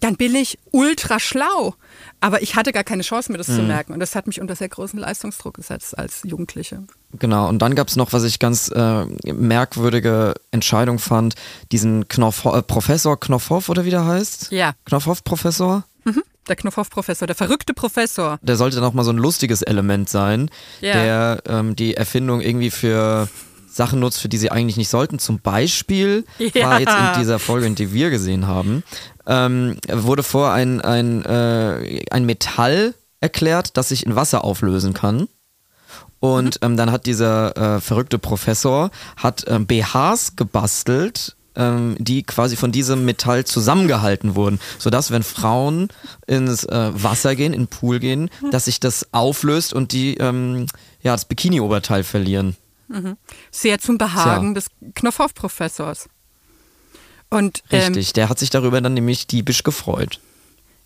[0.00, 1.74] dann bin ich ultra schlau.
[2.20, 3.56] Aber ich hatte gar keine Chance, mir das mhm.
[3.56, 3.92] zu merken.
[3.94, 6.82] Und das hat mich unter sehr großen Leistungsdruck gesetzt als Jugendliche.
[7.18, 11.36] Genau, und dann gab es noch, was ich ganz äh, merkwürdige Entscheidung fand,
[11.72, 14.52] diesen Knopf, äh, Professor Knopfhoff oder wie der heißt?
[14.52, 14.74] Ja.
[14.84, 15.84] Knopfhoff-Professor?
[16.04, 16.22] Mhm.
[16.48, 18.38] Der Knopfhoff-Professor, der verrückte Professor.
[18.42, 20.92] Der sollte noch mal so ein lustiges Element sein, ja.
[20.92, 23.28] der ähm, die Erfindung irgendwie für
[23.74, 25.18] Sachen nutzt, für die sie eigentlich nicht sollten.
[25.18, 26.68] Zum Beispiel ja.
[26.68, 28.84] war jetzt in dieser Folge, in die wir gesehen haben,
[29.26, 35.28] ähm, wurde vor ein, ein, äh, ein Metall erklärt, das sich in Wasser auflösen kann.
[36.20, 36.66] Und mhm.
[36.66, 42.72] ähm, dann hat dieser äh, verrückte Professor hat ähm, BHs gebastelt, ähm, die quasi von
[42.72, 45.88] diesem Metall zusammengehalten wurden, sodass wenn Frauen
[46.26, 48.50] ins äh, Wasser gehen, in den Pool gehen, mhm.
[48.50, 50.66] dass sich das auflöst und die ähm,
[51.02, 52.56] ja das Bikini-Oberteil verlieren.
[52.88, 53.16] Mhm.
[53.50, 54.60] Sehr zum Behagen Tja.
[54.60, 56.08] des Knopfhoff-Professors.
[57.30, 60.20] Und, ähm, Richtig, der hat sich darüber dann nämlich diebisch gefreut.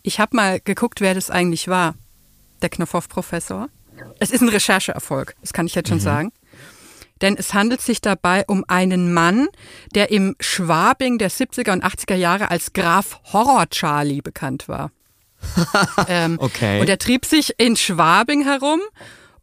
[0.03, 1.95] Ich habe mal geguckt, wer das eigentlich war,
[2.63, 3.69] der Knopfhoff-Professor.
[4.21, 6.03] Es ist ein Rechercheerfolg, das kann ich jetzt schon mhm.
[6.03, 6.33] sagen.
[7.21, 9.49] Denn es handelt sich dabei um einen Mann,
[9.95, 14.91] der im Schwabing der 70er und 80er Jahre als Graf Horror Charlie bekannt war.
[16.09, 16.81] ähm, okay.
[16.81, 18.81] Und er trieb sich in Schwabing herum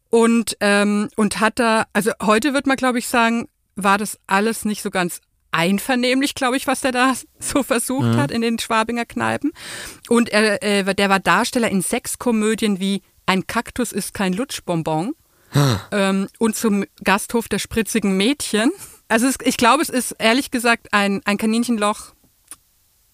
[0.09, 4.65] und, ähm, und hat da, also heute wird man, glaube ich, sagen, war das alles
[4.65, 5.21] nicht so ganz
[5.51, 8.17] einvernehmlich, glaube ich, was der da so versucht mhm.
[8.17, 9.51] hat in den Schwabinger Kneipen.
[10.09, 15.13] Und er, äh, der war Darsteller in Sexkomödien wie Ein Kaktus ist kein Lutschbonbon
[15.91, 18.72] ähm, und zum Gasthof der spritzigen Mädchen.
[19.08, 22.14] Also es, ich glaube, es ist ehrlich gesagt ein, ein Kaninchenloch,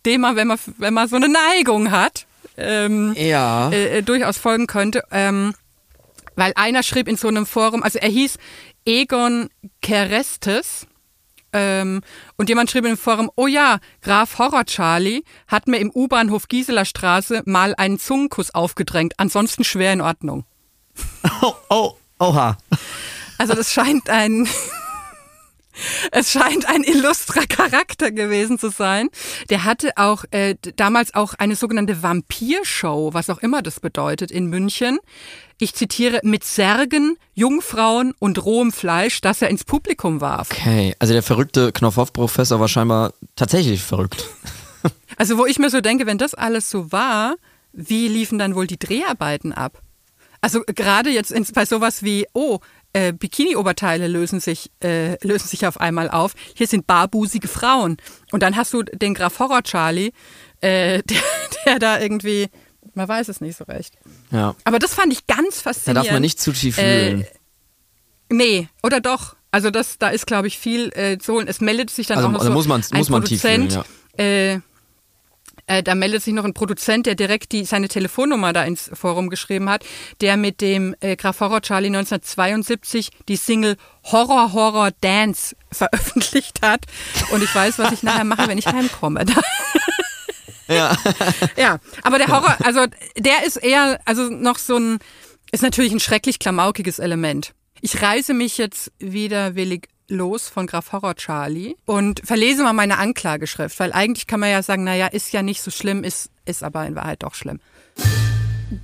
[0.05, 2.25] dem man, wenn man, wenn man so eine Neigung hat,
[2.57, 3.69] ähm, ja.
[3.69, 5.03] äh, äh durchaus folgen könnte.
[5.11, 5.53] Ähm,
[6.35, 8.37] weil einer schrieb in so einem Forum, also er hieß
[8.85, 9.49] Egon
[9.81, 10.87] Kerestes.
[11.53, 12.01] Ähm,
[12.37, 16.85] und jemand schrieb im Forum, oh ja, Graf Horror Charlie hat mir im U-Bahnhof Gieseler
[16.85, 20.45] Straße mal einen Zungenkuss aufgedrängt, ansonsten schwer in Ordnung.
[21.43, 22.57] Oh, oh, oha.
[23.37, 24.47] Also das scheint ein
[26.11, 29.09] es scheint ein illustrer Charakter gewesen zu sein.
[29.49, 34.47] Der hatte auch äh, damals auch eine sogenannte Vampirshow, was auch immer das bedeutet, in
[34.47, 34.99] München.
[35.57, 40.49] Ich zitiere, mit Särgen, Jungfrauen und rohem Fleisch, das er ins Publikum warf.
[40.51, 44.25] Okay, also der verrückte Knopfhoff-Professor war scheinbar tatsächlich verrückt.
[45.17, 47.35] Also wo ich mir so denke, wenn das alles so war,
[47.73, 49.83] wie liefen dann wohl die Dreharbeiten ab?
[50.41, 52.59] Also gerade jetzt bei sowas wie, oh,
[52.93, 56.33] äh, Bikini-Oberteile lösen sich, äh, lösen sich auf einmal auf.
[56.55, 57.97] Hier sind barbusige Frauen.
[58.31, 60.11] Und dann hast du den Graf Horror Charlie,
[60.61, 61.21] äh, der,
[61.65, 62.49] der da irgendwie,
[62.95, 63.93] man weiß es nicht so recht.
[64.31, 64.55] Ja.
[64.63, 65.97] Aber das fand ich ganz faszinierend.
[65.97, 67.21] Da darf man nicht zu tief fühlen.
[67.21, 67.25] Äh,
[68.29, 69.35] nee, oder doch?
[69.51, 71.47] Also das, da ist, glaube ich, viel äh, zu holen.
[71.47, 73.41] Es meldet sich dann also, auch noch also so muss man, ein muss man tief
[73.41, 74.61] fühlen, ja.
[75.71, 79.29] Äh, da meldet sich noch ein Produzent, der direkt die, seine Telefonnummer da ins Forum
[79.29, 79.85] geschrieben hat,
[80.19, 86.85] der mit dem äh, Graf Horror Charlie 1972 die Single Horror Horror Dance veröffentlicht hat.
[87.31, 89.25] Und ich weiß, was ich nachher mache, wenn ich heimkomme.
[90.67, 90.97] ja.
[91.55, 92.85] ja, aber der Horror, also
[93.17, 94.99] der ist eher, also noch so ein,
[95.53, 97.53] ist natürlich ein schrecklich klamaukiges Element.
[97.79, 103.79] Ich reise mich jetzt widerwillig los von Graf Horror Charlie und verlese mal meine Anklageschrift,
[103.79, 106.85] weil eigentlich kann man ja sagen, naja, ist ja nicht so schlimm, ist, ist aber
[106.85, 107.59] in Wahrheit doch schlimm.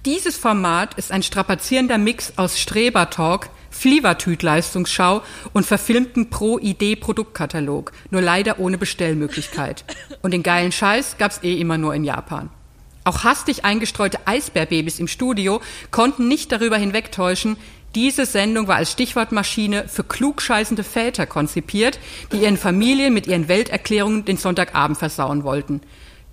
[0.05, 5.21] Dieses Format ist ein strapazierender Mix aus Strebertalk, Flievertüt-Leistungsschau
[5.53, 9.85] und verfilmten Pro-Idee-Produktkatalog, nur leider ohne Bestellmöglichkeit.
[10.21, 12.49] Und den geilen Scheiß gab's eh immer nur in Japan.
[13.07, 15.61] Auch hastig eingestreute Eisbärbabys im Studio
[15.91, 17.55] konnten nicht darüber hinwegtäuschen,
[17.97, 21.97] diese Sendung war als Stichwortmaschine für klugscheißende Väter konzipiert,
[22.31, 25.81] die ihren Familien mit ihren Welterklärungen den Sonntagabend versauen wollten.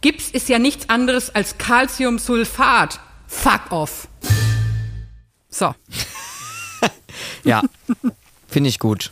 [0.03, 3.01] Gips ist ja nichts anderes als Calciumsulfat.
[3.27, 4.09] Fuck off.
[5.49, 5.75] So.
[7.45, 7.63] ja,
[8.47, 9.11] finde ich gut.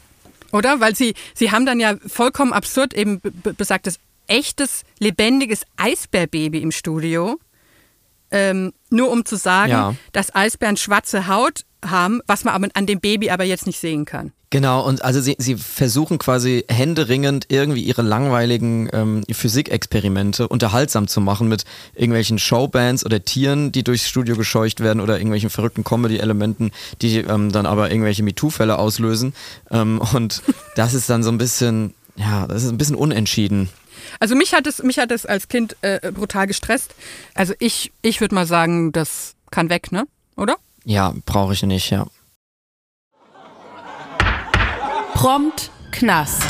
[0.52, 0.78] Oder?
[0.78, 3.22] Weil sie, sie haben dann ja vollkommen absurd eben
[3.56, 7.38] besagtes echtes, lebendiges Eisbärbaby im Studio.
[8.32, 9.94] Ähm, nur um zu sagen, ja.
[10.12, 14.04] dass Eisbären schwarze Haut haben, was man aber an dem Baby aber jetzt nicht sehen
[14.04, 14.32] kann.
[14.52, 21.22] Genau, und also sie, sie versuchen quasi händeringend irgendwie ihre langweiligen ähm, Physikexperimente unterhaltsam zu
[21.22, 21.64] machen mit
[21.94, 26.70] irgendwelchen Showbands oder Tieren, die durchs Studio gescheucht werden oder irgendwelchen verrückten Comedy-Elementen,
[27.00, 29.32] die ähm, dann aber irgendwelche MeToo-Fälle auslösen.
[29.70, 30.42] Ähm, und
[30.76, 33.70] das ist dann so ein bisschen, ja, das ist ein bisschen unentschieden.
[34.22, 36.94] Also mich hat es, mich hat es als Kind äh, brutal gestresst.
[37.34, 40.06] Also ich, ich würde mal sagen, das kann weg, ne?
[40.36, 40.58] Oder?
[40.84, 42.06] Ja, brauche ich nicht, ja.
[45.14, 46.40] Prompt Knast.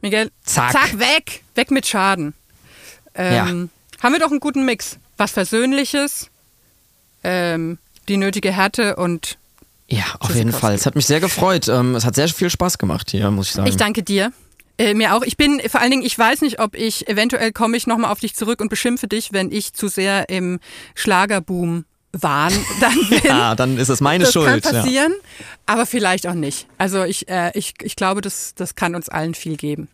[0.00, 0.70] Miguel, zack.
[0.70, 2.34] zack, weg, weg mit Schaden.
[3.16, 4.04] Ähm, ja.
[4.04, 4.96] Haben wir doch einen guten Mix.
[5.16, 6.30] Was Versöhnliches,
[7.24, 9.38] ähm, die nötige Härte und
[9.88, 10.74] ja, auf jeden Fall.
[10.74, 11.66] Es hat mich sehr gefreut.
[11.66, 13.68] Ähm, es hat sehr viel Spaß gemacht hier, muss ich sagen.
[13.68, 14.32] Ich danke dir.
[14.78, 15.22] Äh, mir auch.
[15.22, 18.20] Ich bin, vor allen Dingen, ich weiß nicht, ob ich, eventuell komme ich nochmal auf
[18.20, 20.60] dich zurück und beschimpfe dich, wenn ich zu sehr im
[20.94, 23.20] Schlagerboom Wahn dann bin.
[23.24, 24.64] ja, dann ist es meine das Schuld.
[24.64, 25.46] Das kann passieren, ja.
[25.66, 26.66] aber vielleicht auch nicht.
[26.78, 29.88] Also ich, äh, ich, ich glaube, das, das kann uns allen viel geben.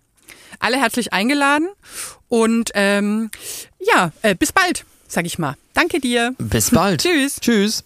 [0.58, 1.68] Alle herzlich eingeladen
[2.28, 3.30] und ähm,
[3.78, 5.56] ja, äh, bis bald, sag ich mal.
[5.74, 6.34] Danke dir.
[6.38, 7.00] Bis bald.
[7.02, 7.36] Tschüss.
[7.40, 7.84] Tschüss.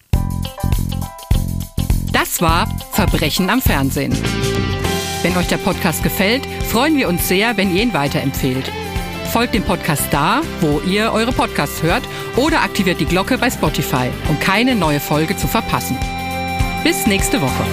[2.13, 4.17] Das war Verbrechen am Fernsehen.
[5.23, 8.71] Wenn euch der Podcast gefällt, freuen wir uns sehr, wenn ihr ihn weiterempfehlt.
[9.33, 12.03] Folgt dem Podcast da, wo ihr eure Podcasts hört
[12.37, 15.97] oder aktiviert die Glocke bei Spotify, um keine neue Folge zu verpassen.
[16.83, 17.65] Bis nächste Woche.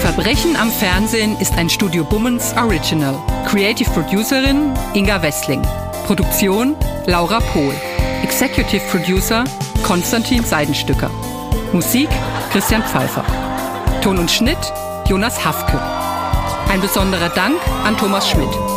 [0.00, 3.18] Verbrechen am Fernsehen ist ein Studio Bummens Original.
[3.46, 5.62] Creative Producerin Inga Wessling.
[6.06, 6.76] Produktion
[7.06, 7.74] Laura Pohl.
[8.22, 9.44] Executive Producer
[9.82, 11.10] Konstantin Seidenstücker.
[11.72, 12.08] Musik
[12.50, 13.24] Christian Pfeiffer.
[14.02, 14.58] Ton und Schnitt
[15.06, 15.80] Jonas Hafke.
[16.68, 18.69] Ein besonderer Dank an Thomas Schmidt.